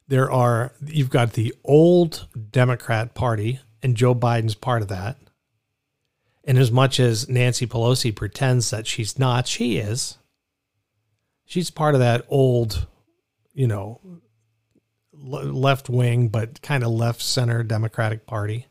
[0.08, 5.16] there are you've got the old Democrat Party and Joe Biden's part of that.
[6.44, 10.18] And as much as Nancy Pelosi pretends that she's not, she is.
[11.44, 12.86] She's part of that old,
[13.52, 14.00] you know,
[15.12, 18.66] left wing, but kind of left center Democratic Party,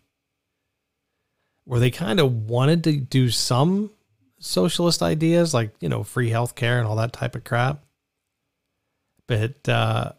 [1.64, 3.92] where they kind of wanted to do some
[4.40, 7.84] socialist ideas like, you know, free health care and all that type of crap.
[9.28, 10.12] But uh,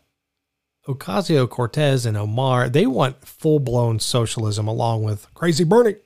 [0.89, 5.97] Ocasio Cortez and Omar, they want full blown socialism along with crazy Bernie.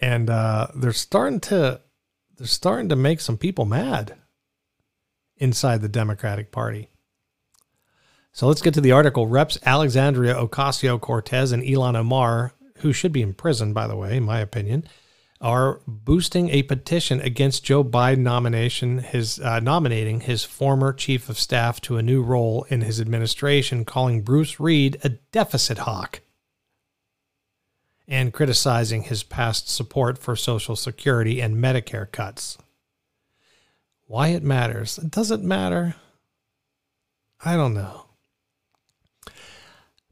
[0.00, 1.80] And uh, they're starting to
[2.36, 4.14] they're starting to make some people mad
[5.36, 6.88] inside the Democratic Party.
[8.32, 9.26] So let's get to the article.
[9.26, 14.16] Reps Alexandria Ocasio Cortez and Ilhan Omar, who should be in prison, by the way,
[14.16, 14.84] in my opinion,
[15.40, 21.38] are boosting a petition against Joe Biden nomination, his uh, nominating his former chief of
[21.38, 26.20] staff to a new role in his administration, calling Bruce Reed a deficit hawk
[28.08, 32.56] and criticizing his past support for Social Security and Medicare cuts.
[34.06, 34.96] Why it matters?
[34.98, 35.94] It doesn't matter?
[37.44, 38.06] I don't know.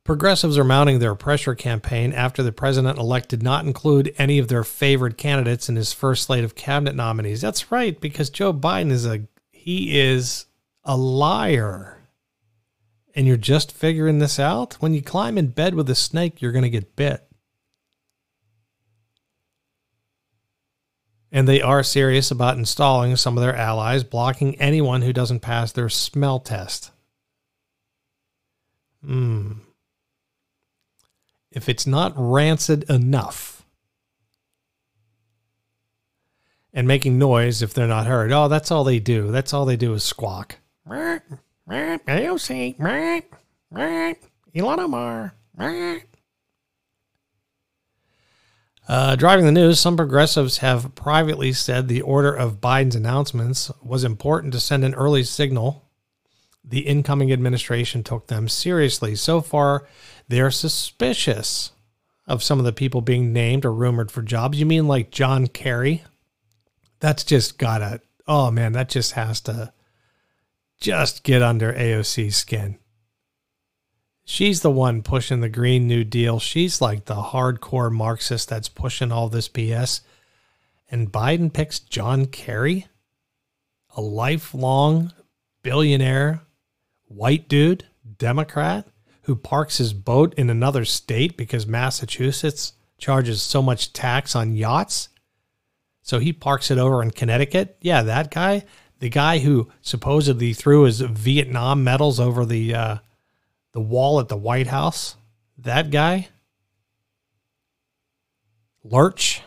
[0.05, 4.47] Progressives are mounting their pressure campaign after the president elect did not include any of
[4.47, 7.41] their favored candidates in his first slate of cabinet nominees.
[7.41, 10.47] That's right, because Joe Biden is a he is
[10.85, 12.07] a liar.
[13.17, 14.75] And you're just figuring this out?
[14.75, 17.26] When you climb in bed with a snake, you're going to get bit.
[21.37, 25.71] And they are serious about installing some of their allies, blocking anyone who doesn't pass
[25.71, 26.91] their smell test.
[29.05, 29.53] Hmm
[31.57, 33.65] if it's not rancid enough
[36.75, 38.31] and making noise if they're not heard.
[38.31, 39.31] Oh, that's all they do.
[39.31, 40.57] That's all they do is squawk.
[42.07, 42.79] AOC,
[44.55, 45.35] Ilhan Omar.
[48.89, 54.05] Uh, driving the news, some progressives have privately said the order of Biden's announcements was
[54.05, 55.85] important to send an early signal.
[56.65, 59.17] The incoming administration took them seriously.
[59.17, 59.87] So far,
[60.29, 61.73] they're suspicious
[62.29, 64.59] of some of the people being named or rumored for jobs.
[64.59, 66.05] You mean like John Kerry?
[67.01, 69.73] That's just gotta, oh man, that just has to
[70.81, 72.79] just get under AOC's skin.
[74.29, 76.41] She's the one pushing the Green New Deal.
[76.41, 80.01] She's like the hardcore Marxist that's pushing all this BS.
[80.91, 82.87] And Biden picks John Kerry,
[83.97, 85.13] a lifelong
[85.63, 86.43] billionaire
[87.07, 87.87] white dude,
[88.19, 88.87] Democrat
[89.27, 95.09] who parks his boat in another state because Massachusetts charges so much tax on yachts.
[96.03, 97.77] So he parks it over in Connecticut.
[97.81, 98.65] Yeah, that guy,
[99.01, 102.99] the guy who supposedly threw his Vietnam medals over the uh,
[103.77, 105.17] the wall at the White House.
[105.59, 106.29] That guy,
[108.83, 109.43] Lurch,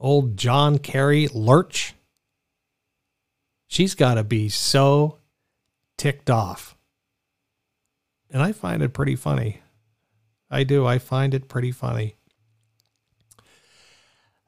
[0.00, 1.94] old John Kerry Lurch.
[3.68, 5.18] She's got to be so
[5.96, 6.76] ticked off.
[8.28, 9.62] And I find it pretty funny.
[10.50, 10.84] I do.
[10.84, 12.16] I find it pretty funny.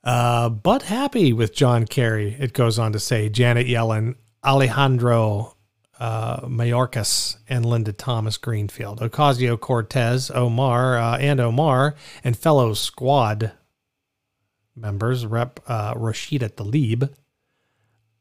[0.03, 3.29] Uh, but happy with John Kerry, it goes on to say.
[3.29, 5.55] Janet Yellen, Alejandro
[5.99, 9.01] uh, Mayorkas, and Linda Thomas Greenfield.
[9.01, 13.53] Ocasio Cortez, Omar, uh, and Omar, and fellow squad
[14.77, 15.61] members, Rep.
[15.67, 17.11] Uh, Rashida Tlaib,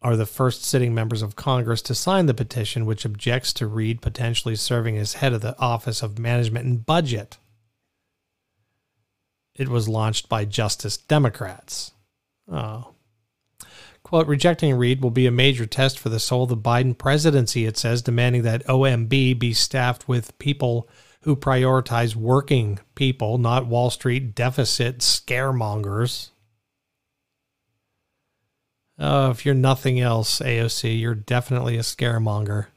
[0.02, 4.02] are the first sitting members of Congress to sign the petition, which objects to Reed
[4.02, 7.38] potentially serving as head of the Office of Management and Budget.
[9.56, 11.92] It was launched by Justice Democrats.
[12.50, 12.94] Oh.
[14.08, 17.66] Quote, rejecting Reed will be a major test for the soul of the Biden presidency,
[17.66, 20.88] it says, demanding that OMB be staffed with people
[21.24, 26.30] who prioritize working people, not Wall Street deficit scaremongers.
[28.98, 32.68] Oh, if you're nothing else, AOC, you're definitely a scaremonger.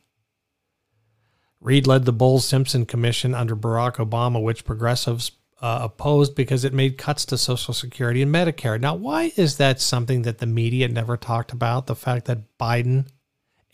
[1.61, 6.73] Reed led the Bowles Simpson Commission under Barack Obama, which progressives uh, opposed because it
[6.73, 8.81] made cuts to Social Security and Medicare.
[8.81, 11.87] Now, why is that something that the media never talked about?
[11.87, 13.09] The fact that Biden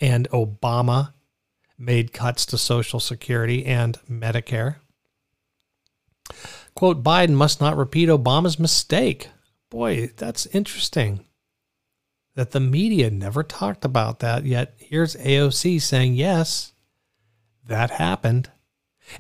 [0.01, 1.12] and Obama
[1.78, 4.76] made cuts to Social Security and Medicare.
[6.74, 9.28] Quote Biden must not repeat Obama's mistake.
[9.70, 11.24] Boy, that's interesting
[12.34, 14.45] that the media never talked about that.
[14.45, 16.72] Yet here's AOC saying, yes,
[17.66, 18.51] that happened.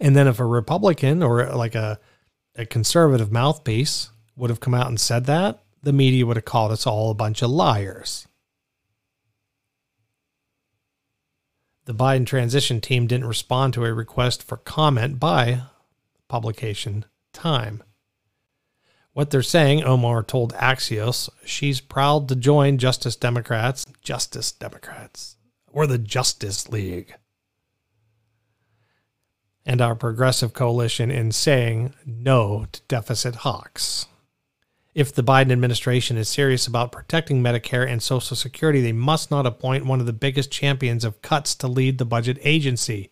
[0.00, 1.98] And then if a Republican or like a,
[2.56, 6.72] a conservative mouthpiece would have come out and said that, the media would have called
[6.72, 8.26] us all a bunch of liars.
[11.84, 15.62] The Biden transition team didn't respond to a request for comment by
[16.28, 17.82] publication time.
[19.12, 25.36] What they're saying, Omar told Axios, she's proud to join Justice Democrats, Justice Democrats,
[25.68, 27.14] or the Justice League,
[29.66, 34.06] and our progressive coalition in saying no to deficit hawks.
[34.94, 39.44] If the Biden administration is serious about protecting Medicare and Social Security, they must not
[39.44, 43.10] appoint one of the biggest champions of cuts to lead the budget agency,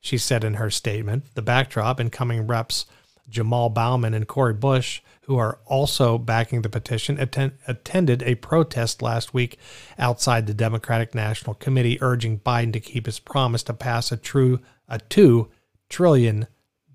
[0.00, 1.34] she said in her statement.
[1.34, 2.86] The backdrop incoming reps
[3.28, 9.02] Jamal Bowman and Cori Bush who are also backing the petition, attend, attended a protest
[9.02, 9.58] last week
[9.98, 14.60] outside the Democratic National Committee urging Biden to keep his promise to pass a true
[14.88, 15.48] a 2
[15.88, 16.46] trillion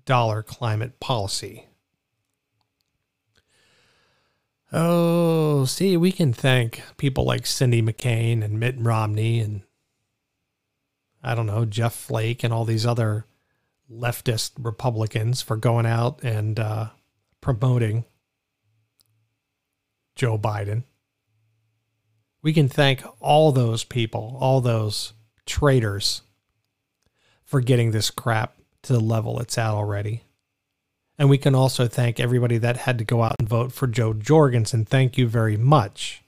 [0.04, 1.68] dollar climate policy.
[4.72, 9.62] Oh, see, we can thank people like Cindy McCain and Mitt Romney and
[11.22, 13.26] I don't know, Jeff Flake and all these other
[13.90, 16.88] leftist Republicans for going out and uh,
[17.40, 18.04] promoting
[20.16, 20.84] Joe Biden.
[22.42, 25.12] We can thank all those people, all those
[25.46, 26.22] traitors,
[27.44, 30.24] for getting this crap to the level it's at already.
[31.18, 34.12] And we can also thank everybody that had to go out and vote for Jo
[34.12, 34.84] Jorgensen.
[34.84, 36.22] Thank you very much.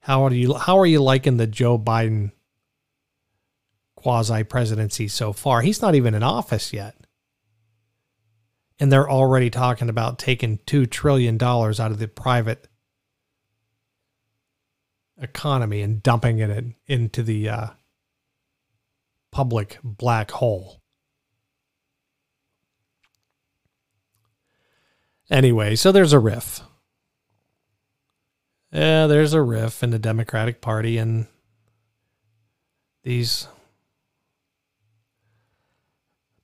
[0.00, 2.32] How are you how are you liking the Joe Biden
[3.96, 5.60] quasi presidency so far?
[5.60, 6.96] He's not even in office yet
[8.80, 12.66] and they're already talking about taking $2 trillion out of the private
[15.20, 17.66] economy and dumping it into the uh,
[19.30, 20.79] public black hole.
[25.30, 26.60] Anyway, so there's a riff.
[28.72, 31.26] Yeah, there's a riff in the Democratic Party, and
[33.04, 33.46] these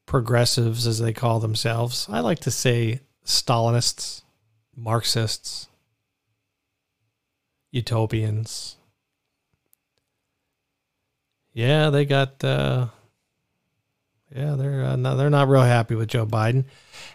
[0.06, 2.06] progressives, as they call themselves.
[2.08, 4.22] I like to say Stalinists,
[4.76, 5.68] Marxists,
[7.72, 8.76] utopians.
[11.52, 12.42] Yeah, they got.
[12.42, 12.88] Uh,
[14.36, 16.66] yeah, they're uh, not, they're not real happy with Joe Biden.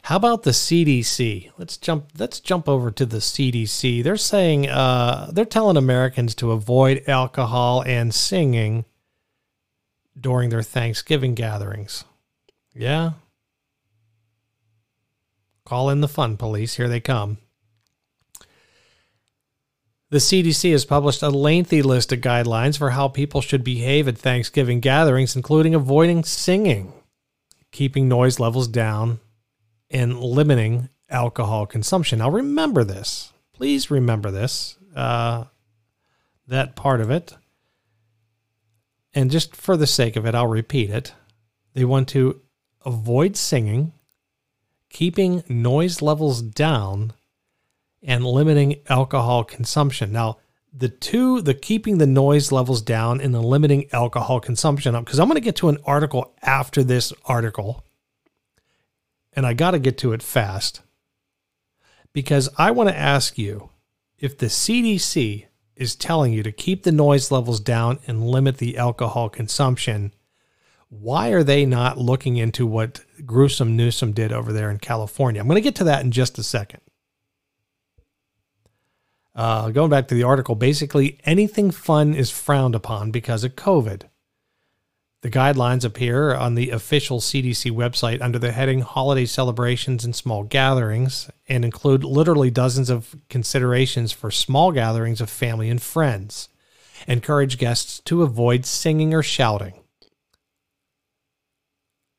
[0.03, 1.51] How about the CDC?
[1.55, 2.09] Let's jump.
[2.17, 4.03] Let's jump over to the CDC.
[4.03, 8.85] They're saying uh, they're telling Americans to avoid alcohol and singing
[10.19, 12.05] during their Thanksgiving gatherings.
[12.73, 13.11] Yeah.
[15.63, 16.75] Call in the fun police.
[16.75, 17.37] Here they come.
[20.09, 24.17] The CDC has published a lengthy list of guidelines for how people should behave at
[24.17, 26.91] Thanksgiving gatherings, including avoiding singing.
[27.71, 29.19] Keeping noise levels down
[29.89, 32.19] and limiting alcohol consumption.
[32.19, 33.33] Now, remember this.
[33.53, 35.45] Please remember this, uh,
[36.47, 37.35] that part of it.
[39.13, 41.13] And just for the sake of it, I'll repeat it.
[41.73, 42.41] They want to
[42.85, 43.93] avoid singing,
[44.89, 47.13] keeping noise levels down,
[48.03, 50.11] and limiting alcohol consumption.
[50.11, 50.37] Now,
[50.73, 55.19] the two, the keeping the noise levels down and the limiting alcohol consumption up, because
[55.19, 57.83] I'm going to get to an article after this article,
[59.33, 60.81] and I got to get to it fast
[62.13, 63.69] because I want to ask you
[64.17, 65.45] if the CDC
[65.75, 70.13] is telling you to keep the noise levels down and limit the alcohol consumption,
[70.89, 75.41] why are they not looking into what gruesome Newsom did over there in California?
[75.41, 76.81] I'm going to get to that in just a second.
[79.33, 84.03] Uh, going back to the article, basically anything fun is frowned upon because of COVID.
[85.21, 90.43] The guidelines appear on the official CDC website under the heading Holiday Celebrations and Small
[90.43, 96.49] Gatherings and include literally dozens of considerations for small gatherings of family and friends.
[97.07, 99.73] Encourage guests to avoid singing or shouting.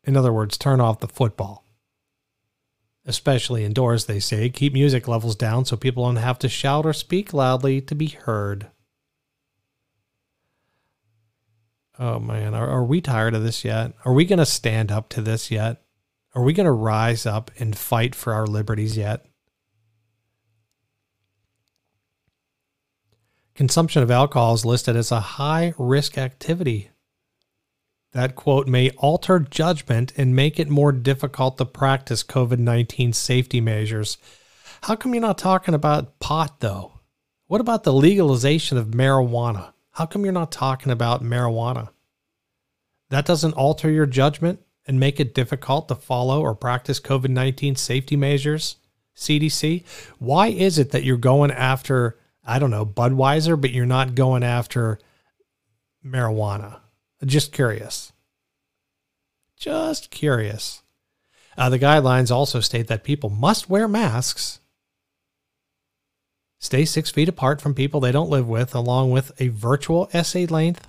[0.04, 1.61] In other words, turn off the football.
[3.04, 6.92] Especially indoors, they say, keep music levels down so people don't have to shout or
[6.92, 8.68] speak loudly to be heard.
[11.98, 13.92] Oh man, are, are we tired of this yet?
[14.04, 15.82] Are we going to stand up to this yet?
[16.34, 19.26] Are we going to rise up and fight for our liberties yet?
[23.54, 26.91] Consumption of alcohol is listed as a high risk activity.
[28.12, 33.60] That quote may alter judgment and make it more difficult to practice COVID 19 safety
[33.60, 34.18] measures.
[34.82, 37.00] How come you're not talking about pot though?
[37.46, 39.72] What about the legalization of marijuana?
[39.92, 41.90] How come you're not talking about marijuana?
[43.08, 47.76] That doesn't alter your judgment and make it difficult to follow or practice COVID 19
[47.76, 48.76] safety measures,
[49.16, 49.84] CDC?
[50.18, 54.42] Why is it that you're going after, I don't know, Budweiser, but you're not going
[54.42, 54.98] after
[56.04, 56.81] marijuana?
[57.24, 58.12] Just curious.
[59.56, 60.82] Just curious.
[61.56, 64.60] Uh, the guidelines also state that people must wear masks
[66.62, 70.46] Stay six feet apart from people they don't live with, along with a virtual essay
[70.46, 70.86] length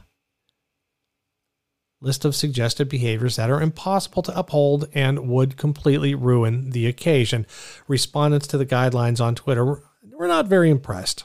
[2.00, 7.48] list of suggested behaviors that are impossible to uphold and would completely ruin the occasion.
[7.88, 9.82] Respondents to the guidelines on Twitter
[10.12, 11.24] were not very impressed.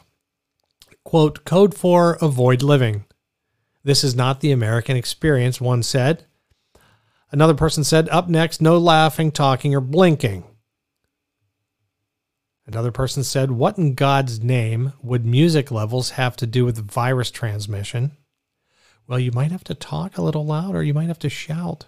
[1.04, 3.04] Quote, code for avoid living.
[3.89, 6.26] This is not the American experience, one said.
[7.32, 10.45] Another person said, up next, no laughing, talking, or blinking.
[12.66, 17.30] Another person said, What in God's name would music levels have to do with virus
[17.30, 18.18] transmission?
[19.07, 20.82] Well, you might have to talk a little louder.
[20.82, 21.86] You might have to shout.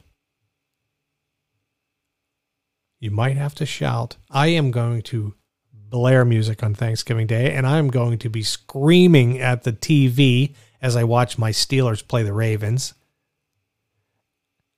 [2.98, 4.16] You might have to shout.
[4.30, 5.34] I am going to
[5.74, 10.96] blare music on Thanksgiving Day, and I'm going to be screaming at the TV as
[10.96, 12.94] I watch my Steelers play the Ravens.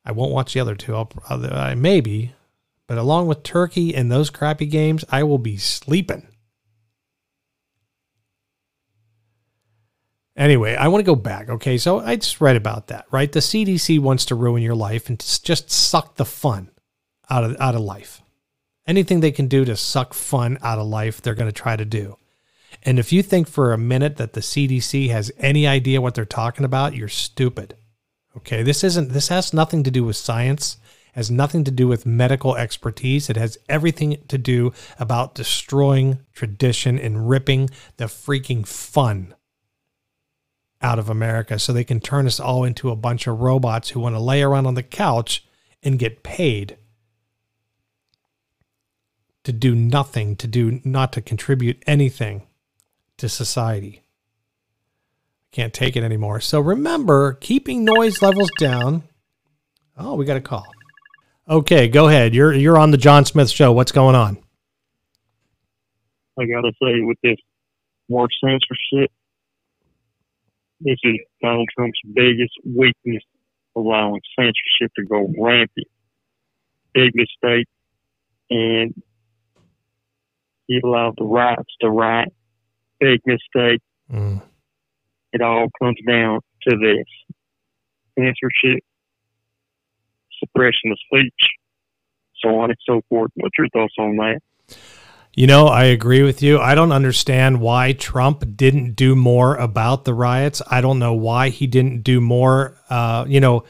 [0.04, 0.96] I won't watch the other two.
[0.96, 2.34] I'll, I maybe,
[2.88, 6.26] but along with Turkey and those crappy games, I will be sleeping.
[10.34, 11.50] Anyway, I want to go back.
[11.50, 13.30] Okay, so I just read about that, right?
[13.30, 16.70] The CDC wants to ruin your life and just suck the fun
[17.28, 18.22] out of out of life.
[18.86, 21.84] Anything they can do to suck fun out of life, they're going to try to
[21.84, 22.16] do.
[22.84, 26.24] And if you think for a minute that the CDC has any idea what they're
[26.24, 27.76] talking about, you're stupid.
[28.36, 30.78] Okay, this isn't this has nothing to do with science
[31.12, 33.28] has nothing to do with medical expertise.
[33.28, 39.34] It has everything to do about destroying tradition and ripping the freaking fun
[40.80, 44.00] out of America so they can turn us all into a bunch of robots who
[44.00, 45.44] want to lay around on the couch
[45.82, 46.76] and get paid
[49.44, 52.46] to do nothing, to do not to contribute anything
[53.18, 54.02] to society.
[55.52, 56.40] I can't take it anymore.
[56.40, 59.02] So remember, keeping noise levels down.
[59.96, 60.66] Oh, we got a call.
[61.48, 62.34] Okay, go ahead.
[62.34, 63.72] You're you're on the John Smith show.
[63.72, 64.38] What's going on?
[66.38, 67.36] I gotta say, with this
[68.08, 69.10] more censorship,
[70.80, 73.22] this is Donald Trump's biggest weakness,
[73.76, 75.88] allowing censorship to go rampant.
[76.94, 77.66] Big mistake,
[78.50, 78.94] and
[80.66, 82.32] he allowed the riots to riot.
[83.02, 83.80] Big mistake.
[84.12, 84.40] Mm.
[85.32, 86.38] It all comes down
[86.68, 87.34] to this
[88.16, 88.84] censorship
[90.38, 91.50] suppression of speech,
[92.42, 93.30] so on and so forth.
[93.34, 94.40] What's your thoughts on that?
[95.34, 96.58] You know, I agree with you.
[96.58, 100.60] I don't understand why Trump didn't do more about the riots.
[100.70, 102.76] I don't know why he didn't do more.
[102.90, 103.64] Uh, you know,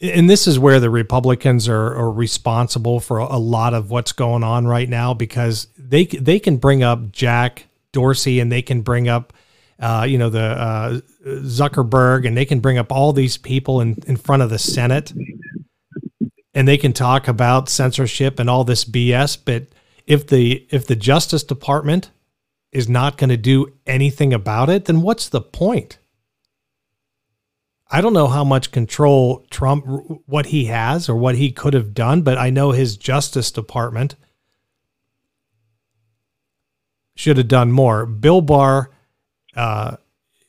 [0.00, 4.44] and this is where the Republicans are, are responsible for a lot of what's going
[4.44, 9.08] on right now because they they can bring up Jack Dorsey and they can bring
[9.08, 9.32] up
[9.78, 13.96] uh, you know the uh, Zuckerberg and they can bring up all these people in,
[14.06, 15.12] in front of the Senate.
[16.52, 19.68] And they can talk about censorship and all this BS but
[20.06, 22.10] if the if the Justice Department
[22.72, 25.98] is not going to do anything about it then what's the point?
[27.92, 29.84] I don't know how much control Trump,
[30.26, 34.14] what he has or what he could have done, but I know his Justice Department
[37.20, 38.06] should have done more.
[38.06, 38.90] Bill Barr
[39.54, 39.96] uh,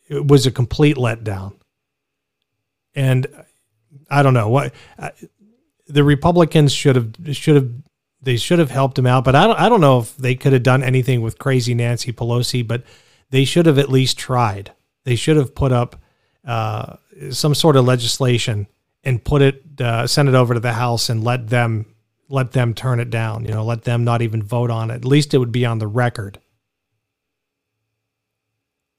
[0.09, 1.55] was a complete letdown,
[2.95, 3.27] and
[4.09, 5.09] I don't know what uh,
[5.87, 7.69] the Republicans should have should have
[8.21, 10.53] they should have helped him out, but I don't I don't know if they could
[10.53, 12.83] have done anything with crazy Nancy Pelosi, but
[13.31, 14.71] they should have at least tried.
[15.03, 15.97] They should have put up
[16.45, 16.95] uh,
[17.31, 18.67] some sort of legislation
[19.03, 21.85] and put it, uh, send it over to the House and let them
[22.29, 23.43] let them turn it down.
[23.43, 24.95] You know, let them not even vote on it.
[24.95, 26.39] At least it would be on the record.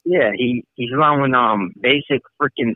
[0.05, 2.75] Yeah, he he's allowing um basic freaking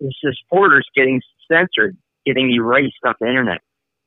[0.00, 1.20] his supporters getting
[1.50, 1.96] censored,
[2.26, 3.60] getting erased off the internet.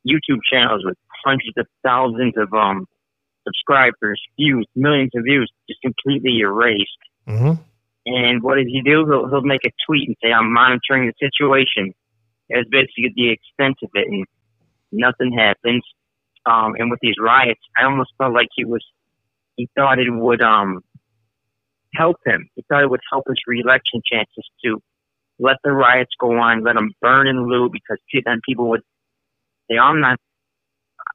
[0.07, 2.85] YouTube channels with hundreds of thousands of um
[3.45, 6.91] subscribers, views, millions of views, just completely erased.
[7.27, 7.61] Mm-hmm.
[8.05, 9.05] And what does he do?
[9.05, 11.93] He'll, he'll make a tweet and say, I'm monitoring the situation.
[12.49, 14.07] That's basically the extent of it.
[14.07, 14.25] And
[14.91, 15.83] nothing happens.
[16.45, 18.83] Um, and with these riots, I almost felt like he was,
[19.57, 20.81] he thought it would, um,
[21.93, 22.49] help him.
[22.55, 24.79] He thought it would help his reelection chances to
[25.39, 28.81] let the riots go on, let them burn and loot because then people would
[29.69, 30.19] say, I'm not,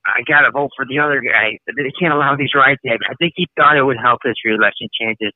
[0.07, 1.59] I got to vote for the other guy.
[1.67, 3.07] They can't allow these riots to happen.
[3.11, 5.33] I think he thought it would help his reelection chances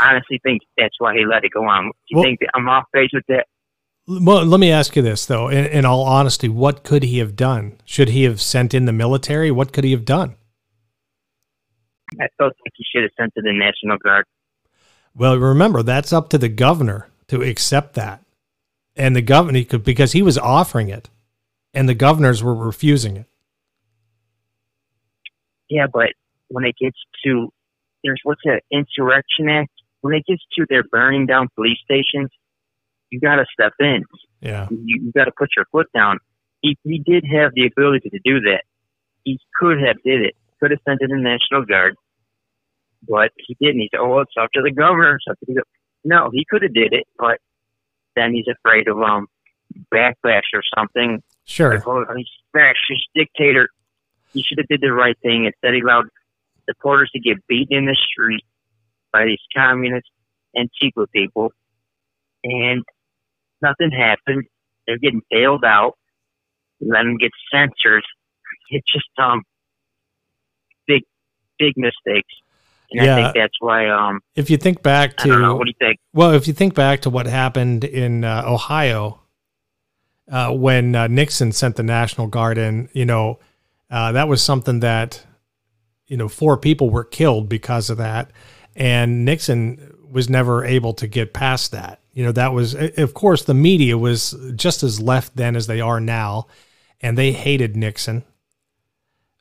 [0.00, 1.86] honestly think that's why he let it go on.
[1.86, 3.46] Do you well, think I'm off base with that?
[4.06, 5.48] Well, let me ask you this though.
[5.48, 7.78] In, in, all honesty, what could he have done?
[7.84, 9.50] Should he have sent in the military?
[9.50, 10.36] What could he have done?
[12.20, 14.26] I still think he should have sent in the National Guard.
[15.16, 18.22] Well, remember that's up to the governor to accept that,
[18.94, 21.08] and the governor could because he was offering it,
[21.72, 23.26] and the governors were refusing it.
[25.68, 26.10] Yeah, but
[26.48, 27.50] when it gets to
[28.06, 29.70] there's what's an insurrection act.
[30.00, 32.30] When it gets to their burning down police stations,
[33.10, 34.04] you got to step in.
[34.40, 36.18] Yeah, you, you got to put your foot down.
[36.62, 38.62] He, he did have the ability to do that.
[39.24, 40.36] He could have did it.
[40.60, 41.96] Could have sent in the National Guard,
[43.08, 43.80] but he didn't.
[43.80, 45.62] He said, "Oh, it's up to the governor." It's up to the
[46.04, 47.38] no, he could have did it, but
[48.14, 49.26] then he's afraid of um
[49.92, 51.22] backlash or something.
[51.44, 51.74] Sure.
[51.74, 53.68] Like, oh, he's fascist dictator.
[54.32, 55.44] He should have did the right thing.
[55.46, 56.06] Instead, he allowed
[56.68, 58.44] supporters to get beaten in the street
[59.12, 60.08] by these communist
[60.80, 61.52] Chico people,
[62.42, 62.82] and
[63.60, 64.44] nothing happened.
[64.86, 65.94] They're getting bailed out,
[66.80, 68.02] let them get censored.
[68.68, 69.42] It's just um
[70.88, 71.02] big
[71.56, 72.34] big mistakes.
[72.92, 73.16] And yeah.
[73.16, 73.88] I think that's why.
[73.88, 75.98] Um, if you think back to, know, what do you think?
[76.12, 79.20] Well, if you think back to what happened in uh, Ohio
[80.30, 83.38] uh, when uh, Nixon sent the National Guard in, you know,
[83.90, 85.24] uh, that was something that
[86.06, 88.30] you know, four people were killed because of that.
[88.74, 92.00] And Nixon was never able to get past that.
[92.12, 95.80] You know, that was, of course, the media was just as left then as they
[95.80, 96.46] are now,
[97.00, 98.24] and they hated Nixon.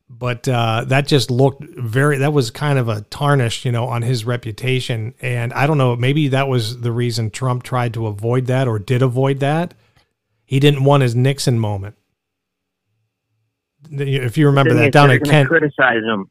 [0.08, 4.03] But uh, that just looked very, that was kind of a tarnish, you know, on
[4.03, 5.16] his reputation.
[5.20, 8.78] And I don't know, maybe that was the reason Trump tried to avoid that or
[8.78, 9.74] did avoid that.
[10.45, 11.95] He didn't want his Nixon moment.
[13.89, 16.30] If you remember that down at Kent, criticize him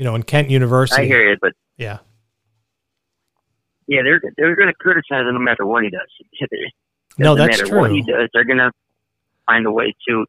[0.00, 1.02] you know, in Kent University.
[1.02, 1.98] I hear you, but yeah,
[3.86, 6.08] yeah, they're they're going to criticize him no matter what he does.
[7.18, 7.80] no, that's matter true.
[7.80, 8.72] What he does, they're going to
[9.44, 10.24] find a way to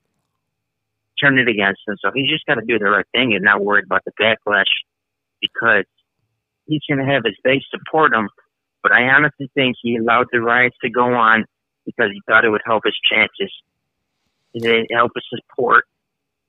[1.22, 1.96] turn it against him.
[2.04, 4.72] So he's just got to do the right thing and not worry about the backlash
[5.42, 5.86] because
[6.66, 8.30] he's going to have his base support him.
[8.84, 11.46] But I honestly think he allowed the riots to go on
[11.86, 13.54] because he thought it would help his chances.
[14.54, 15.86] It help his support.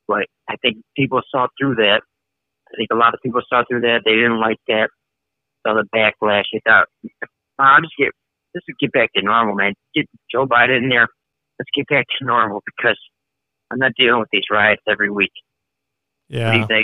[0.07, 2.01] But I think people saw through that
[2.73, 4.01] I think a lot of people saw through that.
[4.03, 4.89] They didn't like that.
[5.65, 6.45] Saw the backlash.
[6.51, 7.09] They thought, oh,
[7.59, 8.09] I'll just get,
[8.53, 9.73] let's get back to normal, man.
[9.93, 11.07] Get Joe Biden in there.
[11.59, 12.97] Let's get back to normal because
[13.73, 15.31] I'm not dealing with these riots every week.
[16.29, 16.65] Yeah.
[16.67, 16.83] Do?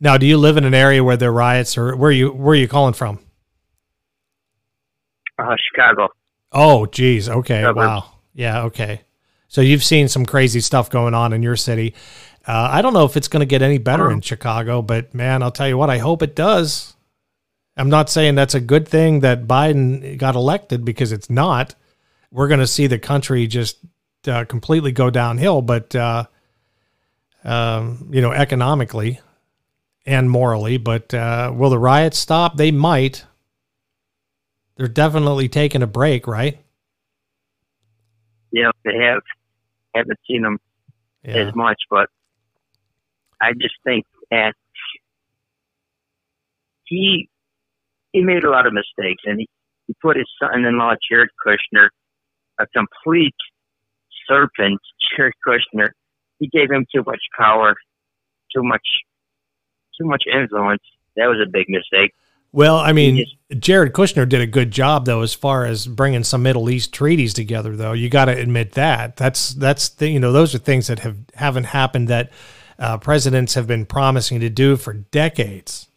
[0.00, 2.30] Now, do you live in an area where there are riots, or where are you
[2.30, 3.18] where are you calling from?
[5.38, 6.08] Uh, Chicago.
[6.52, 7.28] Oh, geez.
[7.28, 7.70] Okay.
[7.70, 8.12] Wow.
[8.34, 8.64] Yeah.
[8.64, 9.02] Okay.
[9.48, 11.94] So you've seen some crazy stuff going on in your city.
[12.46, 15.42] Uh, I don't know if it's going to get any better in Chicago, but man,
[15.42, 16.94] I'll tell you what, I hope it does.
[17.76, 21.74] I'm not saying that's a good thing that Biden got elected because it's not.
[22.30, 23.78] We're going to see the country just
[24.28, 26.24] uh, completely go downhill, but uh,
[27.44, 29.20] um, you know, economically
[30.06, 30.76] and morally.
[30.78, 32.56] But uh, will the riots stop?
[32.56, 33.24] They might.
[34.76, 36.58] They're definitely taking a break, right?
[38.52, 39.22] Yeah, they have.
[39.94, 40.58] Haven't seen them
[41.24, 41.48] Yeah.
[41.48, 42.08] as much, but
[43.40, 44.54] I just think that
[46.84, 47.28] he
[48.12, 49.48] he made a lot of mistakes, and he,
[49.86, 51.88] he put his son-in-law Jared Kushner,
[52.58, 53.34] a complete
[54.28, 54.80] serpent,
[55.16, 55.88] Jared Kushner.
[56.38, 57.74] He gave him too much power,
[58.54, 58.86] too much,
[59.98, 60.82] too much influence.
[61.16, 62.12] That was a big mistake.
[62.54, 63.16] Well, I mean,
[63.50, 66.92] just- Jared Kushner did a good job though, as far as bringing some Middle East
[66.92, 67.76] treaties together.
[67.76, 70.98] Though you got to admit that that's that's the, you know those are things that
[71.00, 72.30] have haven't happened that
[72.78, 75.88] uh, presidents have been promising to do for decades,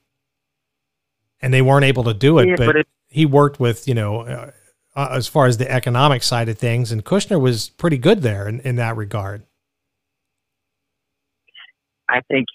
[1.41, 2.47] and they weren't able to do it.
[2.47, 4.51] Yeah, but but it- he worked with you know uh,
[4.95, 8.47] uh, as far as the economic side of things, and Kushner was pretty good there
[8.47, 9.43] in, in that regard.
[12.09, 12.45] I think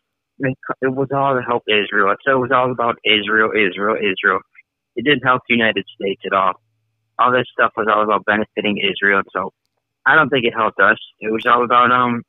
[0.40, 2.14] it was all to help Israel.
[2.24, 4.40] So it was all about Israel, Israel, Israel.
[4.96, 6.54] It didn't help the United States at all.
[7.18, 9.22] All this stuff was all about benefiting Israel.
[9.32, 9.52] So
[10.06, 10.98] I don't think it helped us.
[11.20, 12.22] It was all about um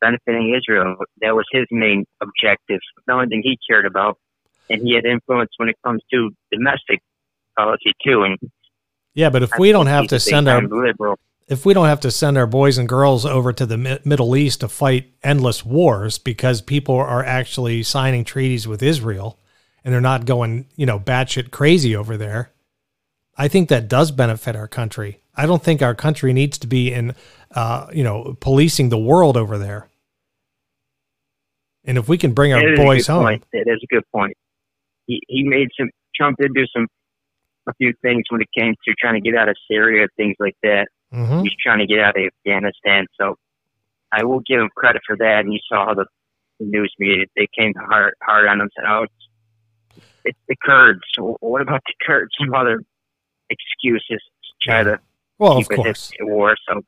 [0.00, 0.96] benefiting Israel.
[1.20, 2.80] That was his main objective.
[3.06, 4.18] The only thing he cared about,
[4.68, 7.00] and he had influence when it comes to domestic
[7.56, 8.22] policy too.
[8.22, 8.38] And
[9.18, 11.18] Yeah, but if I we don't have to send our liberal.
[11.48, 14.36] if we don't have to send our boys and girls over to the Mi- Middle
[14.36, 19.40] East to fight endless wars because people are actually signing treaties with Israel
[19.82, 22.52] and they're not going, you know, batshit crazy over there,
[23.36, 25.20] I think that does benefit our country.
[25.34, 27.16] I don't think our country needs to be in,
[27.50, 29.88] uh, you know, policing the world over there.
[31.84, 33.44] And if we can bring our boys home, Point.
[33.52, 34.36] That is a good point.
[35.06, 35.90] He he made some.
[36.14, 36.86] Trump did do some
[37.68, 40.56] a few things when it came to trying to get out of Syria, things like
[40.62, 40.88] that.
[41.12, 41.42] Mhm.
[41.42, 43.36] He's trying to get out of Afghanistan, so
[44.12, 45.44] I will give him credit for that.
[45.44, 46.06] And you saw how the,
[46.60, 48.68] news media they came hard hard on him.
[48.76, 51.00] Said, "Oh, it's, it's the Kurds.
[51.18, 52.82] What about the Kurds?" Some other
[53.48, 54.98] excuses to try to
[55.38, 56.10] well, of course.
[56.20, 56.56] at war.
[56.68, 56.82] So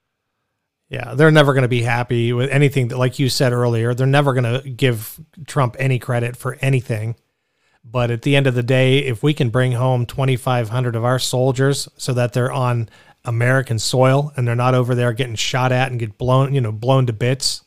[0.88, 4.08] Yeah, they're never going to be happy with anything that, like you said earlier, they're
[4.08, 7.14] never going to give Trump any credit for anything.
[7.82, 11.18] But at the end of the day, if we can bring home 2,500 of our
[11.18, 12.88] soldiers so that they're on
[13.24, 16.72] American soil and they're not over there getting shot at and get blown, you know,
[16.72, 17.64] blown to bits,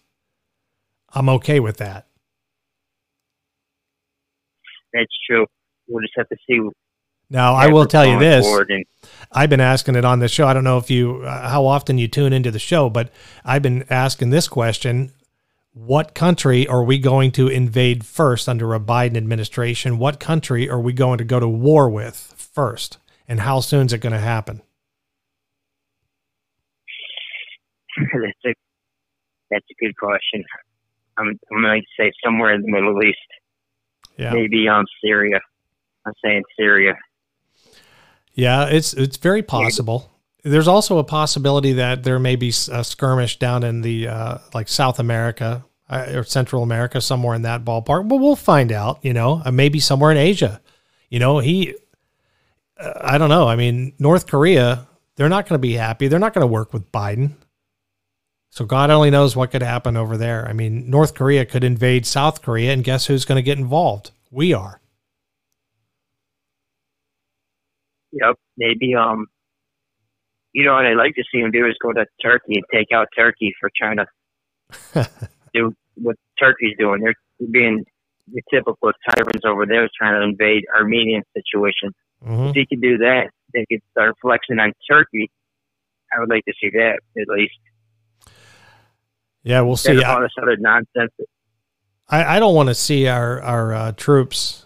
[1.13, 2.07] I'm okay with that.
[4.93, 5.45] that's true.
[5.87, 6.59] We'll just have to see.
[7.29, 8.45] Now, I will tell you this.
[8.45, 8.85] and
[9.31, 10.47] I've been asking it on the show.
[10.47, 13.11] I don't know if you uh, how often you tune into the show, but
[13.43, 15.11] I've been asking this question:
[15.73, 19.97] What country are we going to invade first under a Biden administration?
[19.97, 23.93] What country are we going to go to war with first, and how soon is
[23.93, 24.61] it going to happen?
[27.97, 28.53] that's a
[29.49, 30.43] that's a good question.
[31.17, 33.17] I'm I'm going to say somewhere in the Middle East,
[34.17, 35.39] Yeah, maybe um Syria.
[36.05, 36.93] I'm saying Syria.
[38.33, 40.12] yeah, it's it's very possible.
[40.43, 44.67] There's also a possibility that there may be a skirmish down in the uh, like
[44.67, 48.09] South America uh, or Central America, somewhere in that ballpark.
[48.09, 48.99] But we'll find out.
[49.03, 50.61] You know, uh, maybe somewhere in Asia.
[51.09, 51.75] You know, he.
[52.77, 53.47] Uh, I don't know.
[53.47, 54.87] I mean, North Korea.
[55.15, 56.07] They're not going to be happy.
[56.07, 57.35] They're not going to work with Biden.
[58.49, 60.47] So God only knows what could happen over there.
[60.47, 64.11] I mean, North Korea could invade South Korea, and guess who's going to get involved?
[64.31, 64.81] We are.
[68.11, 68.35] Yep.
[68.57, 69.27] Maybe um.
[70.53, 72.87] You know what I'd like to see him do is go to Turkey and take
[72.93, 75.09] out Turkey for trying to
[75.53, 77.01] do what Turkey's doing.
[77.01, 77.15] They're
[77.51, 77.83] being
[78.31, 81.91] the typical tyrants over there trying to invade Armenian situation.
[82.25, 82.49] Mhm.
[82.49, 85.29] If he could do that, they could start flexing on Turkey.
[86.15, 87.53] I would like to see that at least.
[89.43, 90.03] Yeah, we'll Instead see.
[90.03, 91.11] all this other nonsense.
[92.07, 94.65] I, I don't want to see our our uh, troops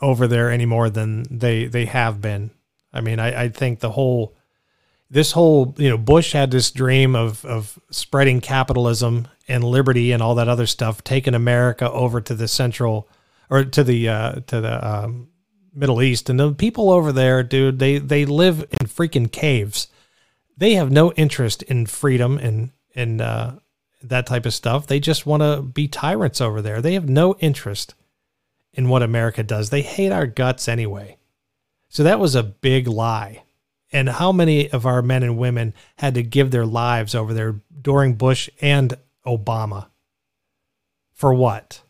[0.00, 2.52] over there any more than they they have been.
[2.92, 4.34] I mean, I, I think the whole
[5.12, 10.22] this whole you know Bush had this dream of of spreading capitalism and liberty and
[10.22, 13.08] all that other stuff, taking America over to the central
[13.50, 15.28] or to the uh, to the um,
[15.74, 19.88] Middle East, and the people over there, dude, they they live in freaking caves.
[20.56, 23.52] They have no interest in freedom and and uh,
[24.02, 24.86] that type of stuff.
[24.86, 26.80] They just want to be tyrants over there.
[26.80, 27.94] They have no interest
[28.72, 29.68] in what America does.
[29.68, 31.18] They hate our guts anyway.
[31.90, 33.42] So that was a big lie.
[33.92, 37.60] And how many of our men and women had to give their lives over there
[37.80, 39.88] during Bush and Obama?
[41.12, 41.82] For what?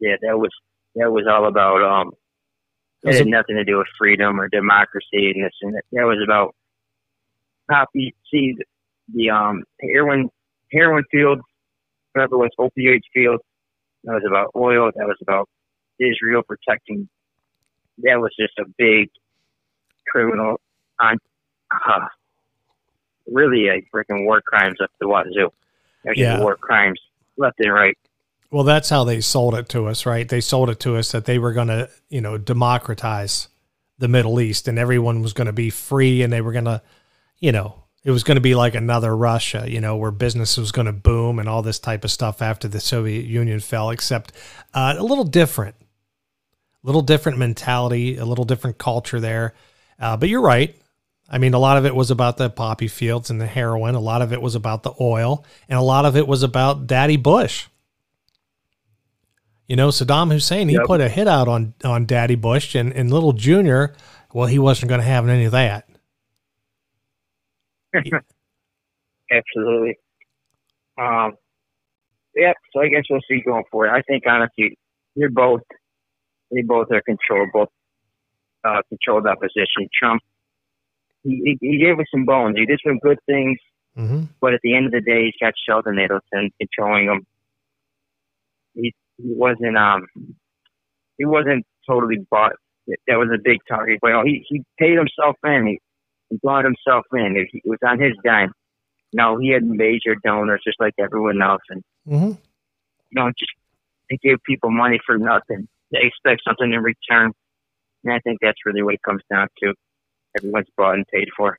[0.00, 0.50] Yeah, that was
[0.96, 2.12] that was all about um.
[3.04, 5.82] It Was had it- nothing to do with freedom or democracy and this and that.
[5.92, 6.54] That was about
[7.70, 8.56] poppy seed,
[9.14, 10.30] the um heroin
[10.72, 11.42] heroin fields,
[12.12, 13.42] whatever it was opioid fields.
[14.04, 14.90] That was about oil.
[14.94, 15.48] That was about
[16.00, 17.08] Israel protecting.
[17.98, 19.10] That was just a big
[20.10, 20.60] criminal
[21.00, 21.18] on,
[21.70, 22.06] uh,
[23.26, 25.50] really a freaking war crimes up the wazoo.
[26.04, 26.40] There's Yeah.
[26.40, 27.00] war crimes
[27.36, 27.96] left and right.
[28.50, 30.26] Well, that's how they sold it to us, right?
[30.26, 33.48] They sold it to us that they were going to, you know, democratize
[33.98, 36.80] the Middle East and everyone was going to be free and they were going to,
[37.40, 40.72] you know, it was going to be like another Russia, you know, where business was
[40.72, 44.32] going to boom and all this type of stuff after the Soviet Union fell, except
[44.72, 45.76] uh, a little different,
[46.82, 49.52] a little different mentality, a little different culture there.
[49.98, 50.74] Uh, but you're right.
[51.30, 53.94] I mean, a lot of it was about the poppy fields and the heroin.
[53.94, 56.86] A lot of it was about the oil, and a lot of it was about
[56.86, 57.66] Daddy Bush.
[59.66, 60.86] You know, Saddam Hussein, he Yep.
[60.86, 63.94] put a hit out on on Daddy Bush, and, and little Junior,
[64.32, 65.86] well, he wasn't going to have any of that.
[69.30, 69.98] Absolutely.
[70.98, 71.34] Um,
[72.34, 73.90] yeah, so I guess we'll see going forward.
[73.90, 74.78] I think honestly,
[75.14, 75.62] you're both,
[76.50, 77.68] they both are controlled, both
[78.68, 79.88] uh, controlled opposition.
[79.98, 80.22] Trump,
[81.24, 82.56] he, he gave us some bones.
[82.56, 83.58] He did some good things,
[83.96, 87.26] hmm but at the end of the day, he's got Sheldon Adelson controlling him.
[88.74, 90.06] He he wasn't um
[91.16, 92.52] he wasn't totally bought.
[93.06, 93.98] That was a big target.
[94.00, 95.66] But he he paid himself in.
[95.66, 95.78] He,
[96.30, 97.36] he brought himself in.
[97.36, 98.52] It, it was on his dime.
[99.12, 102.32] No, he had major donors just like everyone else, and hmm
[103.10, 103.52] you know just
[104.10, 105.68] they give people money for nothing.
[105.90, 107.32] They expect something in return,
[108.08, 109.74] and I think that's really what it comes down to.
[110.36, 111.58] Everyone's bought and paid for.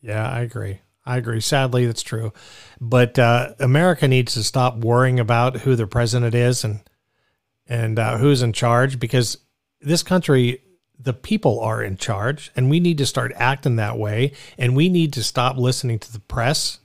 [0.00, 0.80] Yeah, I agree.
[1.06, 1.40] I agree.
[1.40, 2.32] Sadly, that's true.
[2.80, 6.80] But uh, America needs to stop worrying about who the president is and
[7.66, 9.38] and uh, who's in charge because
[9.80, 10.62] this country,
[10.98, 14.32] the people are in charge, and we need to start acting that way.
[14.56, 16.80] And we need to stop listening to the press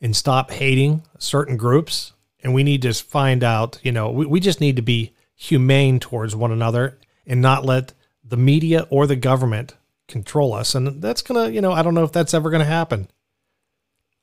[0.00, 2.12] and stop hating certain groups.
[2.40, 5.98] And we need to find out, you know, we, we just need to be humane
[5.98, 7.92] towards one another and not let
[8.28, 9.76] the media or the government
[10.06, 10.74] control us.
[10.74, 13.08] And that's going to, you know, I don't know if that's ever going to happen.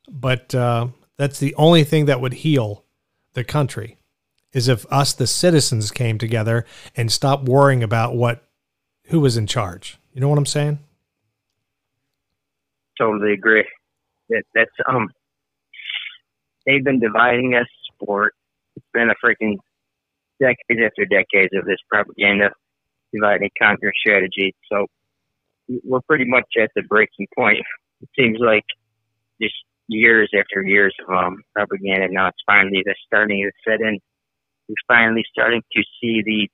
[0.10, 0.88] But uh,
[1.18, 2.84] that's the only thing that would heal
[3.34, 3.98] the country
[4.54, 8.44] is if us, the citizens, came together and stopped worrying about what
[9.08, 9.98] who was in charge.
[10.14, 10.80] You know what I'm saying?
[13.00, 13.66] totally agree.
[14.30, 15.10] That that's um
[16.66, 17.68] they've been dividing us
[18.00, 18.32] for
[18.76, 19.58] it's been a freaking
[20.40, 22.52] decades after decades of this propaganda
[23.16, 24.54] divide and conquer strategy.
[24.72, 24.88] So
[25.84, 27.60] we're pretty much at the breaking point.
[28.02, 28.66] It seems like
[29.42, 29.56] just
[29.88, 32.08] years after years of um, propaganda.
[32.12, 34.00] Now it's finally that's starting to set in.
[34.68, 36.50] We're finally starting to see the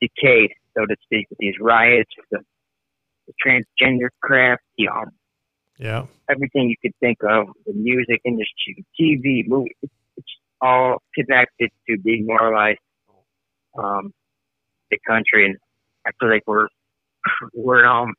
[0.00, 2.40] decay, so to speak, with these riots, the,
[3.26, 5.10] the transgender crap, the um,
[5.78, 6.06] Yeah.
[6.30, 11.96] everything you could think of, the music industry, TV, movie, it's it's all connected to
[11.96, 12.76] demoralize
[13.76, 14.12] um,
[14.90, 15.56] the country, and
[16.06, 16.68] I feel like we're
[17.54, 18.14] we're um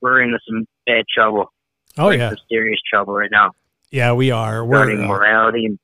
[0.00, 1.52] we're in some bad trouble.
[1.96, 2.34] Oh We're yeah.
[2.50, 3.52] serious trouble right now.
[3.90, 4.64] Yeah, we are.
[4.64, 5.78] We're Regarding uh, morality and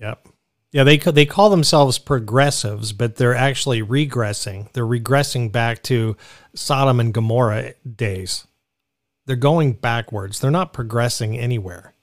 [0.00, 0.28] Yep.
[0.72, 4.72] Yeah, they they call themselves progressives, but they're actually regressing.
[4.72, 6.16] They're regressing back to
[6.54, 8.46] Sodom and Gomorrah days.
[9.26, 10.40] They're going backwards.
[10.40, 11.94] They're not progressing anywhere.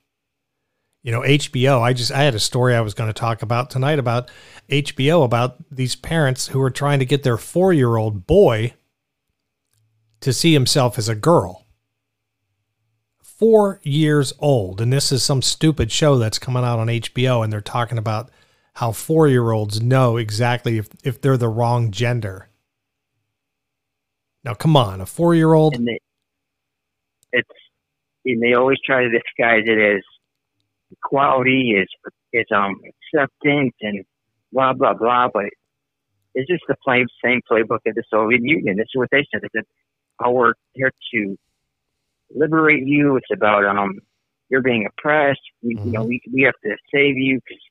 [1.03, 3.69] You know, HBO, I just I had a story I was going to talk about
[3.72, 4.30] tonight about
[4.69, 8.76] HBO about these parents who are trying to get their 4-year-old boy
[10.19, 11.65] to see himself as a girl.
[13.23, 17.52] 4 years old and this is some stupid show that's coming out on HBO and
[17.52, 18.30] they're talking about
[18.73, 22.49] how 4-year-olds know exactly if if they're the wrong gender.
[24.44, 25.76] Now come on, a 4-year-old
[27.32, 27.49] it's
[28.26, 30.03] and they always try to disguise it as
[30.91, 31.88] equality, is
[32.34, 32.76] is um
[33.13, 34.03] acceptance and
[34.51, 35.45] blah blah blah, but
[36.35, 38.77] it's just the plain same playbook of the Soviet Union.
[38.77, 39.41] This is what they said.
[39.41, 39.65] They said,
[40.23, 41.38] "Oh, we're here to
[42.34, 43.18] liberate you.
[43.18, 43.99] It's about um
[44.49, 45.41] you're being oppressed.
[45.61, 47.63] We, You know, we we have to save you because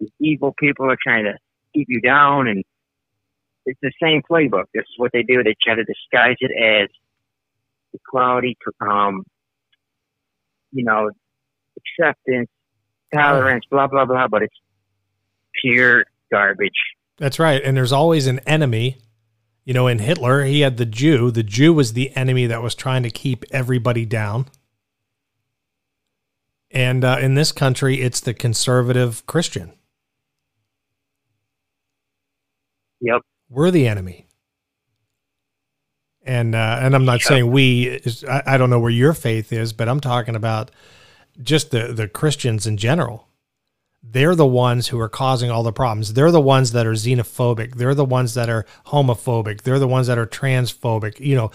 [0.00, 1.34] these evil people are trying to
[1.74, 2.64] keep you down." And
[3.66, 4.64] it's the same playbook.
[4.74, 5.42] This is what they do.
[5.42, 6.88] They try to disguise it as
[7.94, 9.24] equality, um,
[10.72, 11.10] you know,
[11.78, 12.50] acceptance,
[13.14, 14.28] tolerance, blah blah blah.
[14.28, 14.56] But it's
[15.62, 16.72] pure garbage.
[17.18, 17.62] That's right.
[17.62, 18.98] And there's always an enemy.
[19.64, 21.30] You know, in Hitler, he had the Jew.
[21.30, 24.46] The Jew was the enemy that was trying to keep everybody down.
[26.70, 29.72] And uh, in this country, it's the conservative Christian.
[33.00, 33.22] Yep.
[33.48, 34.26] We're the enemy.
[36.26, 37.86] And uh, and I'm not saying we.
[37.86, 40.70] Is, I, I don't know where your faith is, but I'm talking about
[41.42, 43.28] just the the Christians in general.
[44.02, 46.12] They're the ones who are causing all the problems.
[46.12, 47.76] They're the ones that are xenophobic.
[47.76, 49.62] They're the ones that are homophobic.
[49.62, 51.18] They're the ones that are transphobic.
[51.20, 51.50] You know,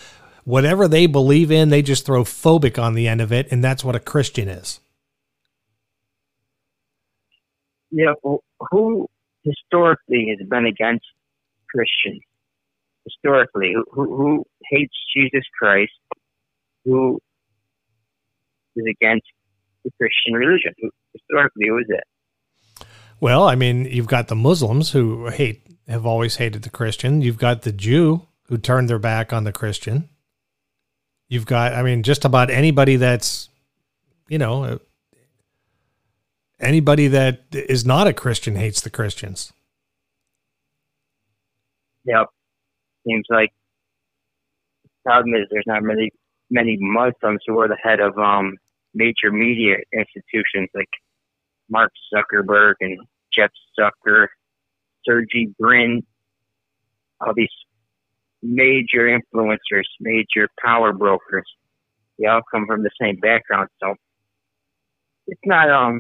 [0.46, 3.84] whatever they believe in, they just throw phobic on the end of it, and that's
[3.84, 4.80] what a Christian is.
[7.92, 8.14] Yeah,
[8.72, 9.08] who
[9.44, 11.06] historically has been against
[11.70, 12.22] Christians?
[13.06, 15.92] Historically, who, who hates Jesus Christ?
[16.86, 17.20] Who
[18.76, 19.28] is against
[19.84, 20.74] the Christian religion?
[20.82, 22.04] Who, historically, who is it?
[23.20, 27.22] Well, I mean, you've got the Muslims who hate, have always hated the Christian.
[27.22, 30.10] You've got the Jew who turned their back on the Christian.
[31.28, 33.50] You've got, I mean, just about anybody that's,
[34.28, 34.80] you know,
[36.60, 39.54] anybody that is not a Christian hates the Christians.
[42.06, 42.28] Yep.
[43.08, 43.52] Seems like
[44.84, 46.10] the problem is there's not many
[46.50, 48.58] many Muslims who are the head of um
[48.94, 50.90] major media institutions like
[51.70, 52.98] Mark Zuckerberg and
[53.34, 54.28] Jeff Zucker,
[55.06, 56.02] Sergey Brin,
[57.22, 57.50] all these
[58.42, 61.46] major influencers, major power brokers.
[62.18, 63.96] They all come from the same background, so
[65.28, 66.00] it's not um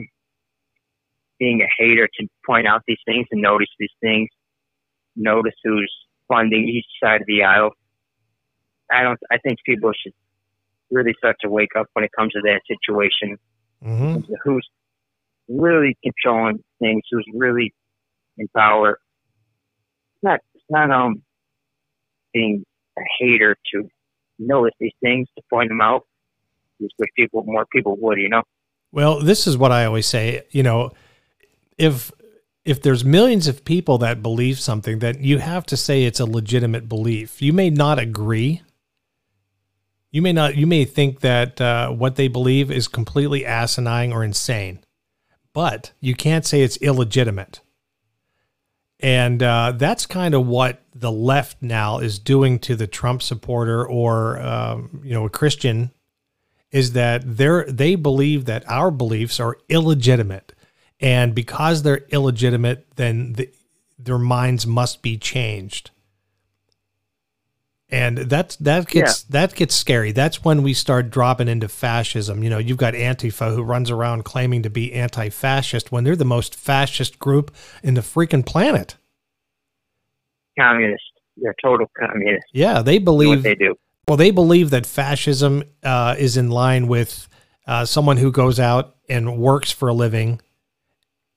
[1.40, 4.28] being a hater to point out these things and notice these things,
[5.16, 5.92] notice who's
[6.28, 7.72] funding each side of the aisle.
[8.92, 9.20] I don't.
[9.32, 10.14] I think people should
[10.92, 13.38] really start to wake up when it comes to that situation.
[13.84, 14.34] Mm-hmm.
[14.44, 14.68] Who's
[15.48, 17.04] really controlling things?
[17.12, 17.74] Who's really
[18.38, 19.00] in power?
[20.16, 20.40] It's not.
[20.56, 21.22] It's not um
[22.34, 22.64] being
[22.98, 23.90] a hater to
[24.38, 26.06] notice these things to point them out.
[26.82, 28.44] Just wish people more people would, you know.
[28.92, 30.44] Well, this is what I always say.
[30.52, 30.92] You know,
[31.78, 32.12] if
[32.66, 36.26] if there's millions of people that believe something, that you have to say it's a
[36.26, 37.42] legitimate belief.
[37.42, 38.62] You may not agree.
[40.12, 40.56] You may not.
[40.56, 44.80] You may think that uh, what they believe is completely asinine or insane,
[45.54, 47.62] but you can't say it's illegitimate.
[49.02, 53.86] And uh, that's kind of what the left now is doing to the Trump supporter
[53.86, 55.92] or um, you know a Christian,
[56.72, 60.54] is that they they believe that our beliefs are illegitimate
[61.00, 63.50] and because they're illegitimate, then the,
[63.98, 65.92] their minds must be changed.
[67.92, 69.32] And that's that gets yeah.
[69.32, 70.12] that gets scary.
[70.12, 72.44] That's when we start dropping into fascism.
[72.44, 76.24] You know, you've got Antifa who runs around claiming to be anti-fascist when they're the
[76.24, 77.52] most fascist group
[77.82, 78.96] in the freaking planet.
[80.58, 81.04] Communist.
[81.38, 82.46] They're total communist.
[82.54, 83.76] Yeah, they believe they do.
[84.08, 87.28] Well, they believe that fascism uh, is in line with
[87.66, 90.42] uh, someone who goes out and works for a living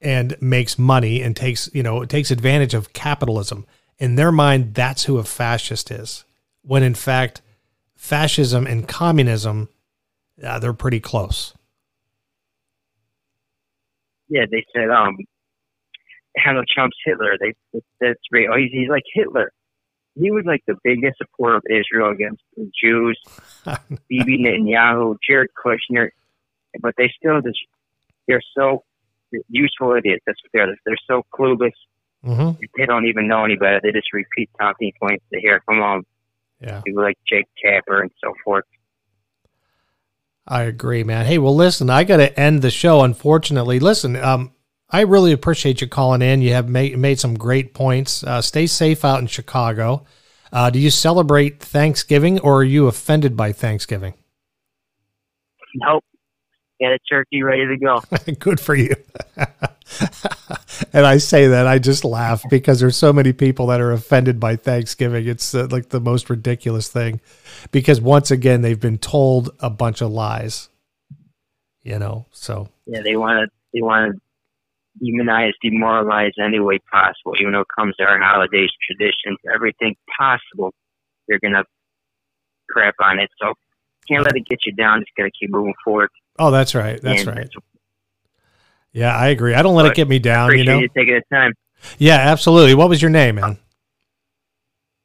[0.00, 3.66] and makes money and takes, you know, takes advantage of capitalism.
[3.98, 6.24] In their mind, that's who a fascist is.
[6.62, 7.42] When in fact,
[7.96, 9.68] fascism and communism,
[10.42, 11.54] uh, they're pretty close.
[14.28, 15.16] Yeah, they said, um,
[16.44, 17.36] Donald Trump's Hitler.
[17.38, 17.54] They
[18.00, 18.48] that's great.
[18.50, 19.52] Oh, he's, he's like Hitler.
[20.14, 23.18] He was like the biggest supporter of Israel against the Jews,
[24.08, 26.10] Bibi Netanyahu, Jared Kushner,
[26.80, 27.58] but they still just
[28.28, 28.84] they're so
[29.48, 30.22] useful idiots.
[30.26, 30.76] That's what they're.
[30.86, 31.72] They're so clueless.
[32.24, 32.60] Mm-hmm.
[32.76, 33.80] They don't even know any better.
[33.82, 36.06] They just repeat talking points they hear from um,
[36.62, 36.80] yeah.
[36.84, 38.64] people like Jake Tapper and so forth.
[40.46, 41.26] I agree, man.
[41.26, 43.02] Hey, well, listen, I got to end the show.
[43.02, 44.52] Unfortunately, listen, um,
[44.90, 46.42] I really appreciate you calling in.
[46.42, 48.24] You have made made some great points.
[48.24, 50.04] Uh, stay safe out in Chicago.
[50.52, 54.14] Uh, do you celebrate Thanksgiving, or are you offended by Thanksgiving?
[55.76, 56.04] Nope
[56.82, 58.02] get a turkey ready to go.
[58.38, 58.94] Good for you.
[60.92, 64.40] and I say that I just laugh because there's so many people that are offended
[64.40, 65.26] by Thanksgiving.
[65.26, 67.20] It's uh, like the most ridiculous thing
[67.70, 70.68] because once again they've been told a bunch of lies.
[71.82, 77.34] You know, so yeah, they want to they want to demonize, demoralize any way possible.
[77.40, 80.72] Even though it comes to our holidays, traditions, everything possible,
[81.26, 81.64] they're gonna
[82.70, 83.30] crap on it.
[83.40, 83.54] So
[84.08, 85.00] can't let it get you down.
[85.00, 86.08] Just gotta keep moving forward.
[86.38, 87.00] Oh, that's right.
[87.00, 87.48] That's and right.
[88.92, 89.54] Yeah, I agree.
[89.54, 90.56] I don't let it get me down.
[90.56, 91.52] You know, you taking the time.
[91.98, 92.74] Yeah, absolutely.
[92.74, 93.58] What was your name, man?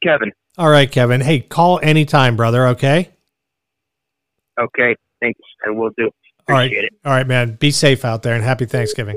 [0.04, 0.32] Kevin.
[0.58, 1.22] All right, Kevin.
[1.22, 2.68] Hey, call anytime, brother.
[2.68, 3.10] Okay.
[4.60, 4.96] Okay.
[5.22, 5.40] Thanks.
[5.66, 6.10] I will do.
[6.42, 6.72] Appreciate All right.
[6.72, 6.94] It.
[7.06, 7.56] All right, man.
[7.56, 9.16] Be safe out there and happy Thanksgiving.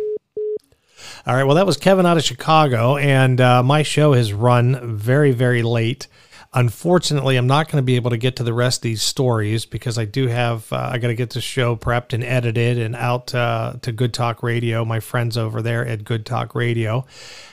[1.27, 1.45] All right.
[1.45, 5.63] Well, that was Kevin out of Chicago, and uh, my show has run very, very
[5.63, 6.07] late.
[6.53, 9.67] Unfortunately, I'm not going to be able to get to the rest of these stories
[9.67, 12.97] because I do have, uh, I got to get the show prepped and edited and
[12.97, 17.07] out uh, to Good Talk Radio, my friends over there at Good Talk Radio,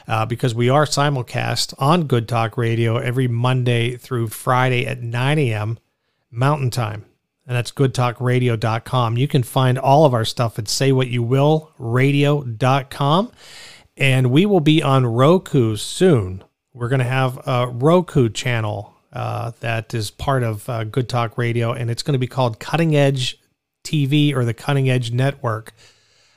[0.07, 5.37] uh, because we are simulcast on Good Talk Radio every Monday through Friday at 9
[5.37, 5.77] a.m.
[6.31, 7.05] Mountain Time.
[7.45, 9.15] And that's goodtalkradio.com.
[9.15, 13.31] You can find all of our stuff at saywhatyouwillradio.com.
[13.95, 16.43] And we will be on Roku soon
[16.77, 21.37] we're going to have a Roku channel uh, that is part of uh, Good Talk
[21.37, 23.39] Radio, and it's going to be called Cutting Edge
[23.83, 25.73] TV or the Cutting Edge Network.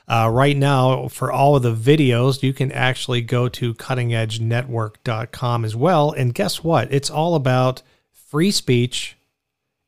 [0.07, 5.75] Uh, right now, for all of the videos, you can actually go to cuttingedgenetwork.com as
[5.75, 6.11] well.
[6.11, 6.91] And guess what?
[6.91, 9.15] It's all about free speech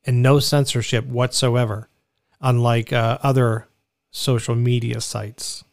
[0.04, 1.88] and no censorship whatsoever,
[2.40, 3.66] unlike uh, other
[4.10, 5.64] social media sites.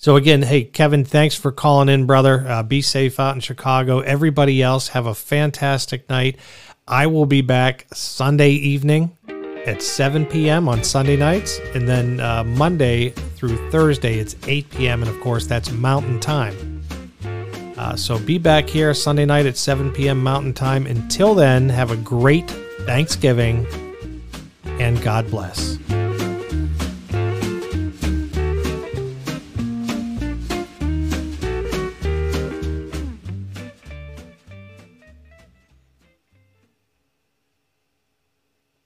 [0.00, 2.46] So again, hey Kevin, thanks for calling in, brother.
[2.46, 3.98] Uh, be safe out in Chicago.
[3.98, 6.36] Everybody else, have a fantastic night.
[6.86, 9.16] I will be back Sunday evening
[9.66, 10.68] at 7 p.m.
[10.68, 15.02] on Sunday nights, and then uh, Monday through Thursday it's 8 p.m.
[15.02, 16.80] and of course that's Mountain Time.
[17.76, 20.22] Uh, so be back here Sunday night at 7 p.m.
[20.22, 20.86] Mountain Time.
[20.86, 22.48] Until then, have a great
[22.86, 23.66] Thanksgiving
[24.78, 25.76] and God bless.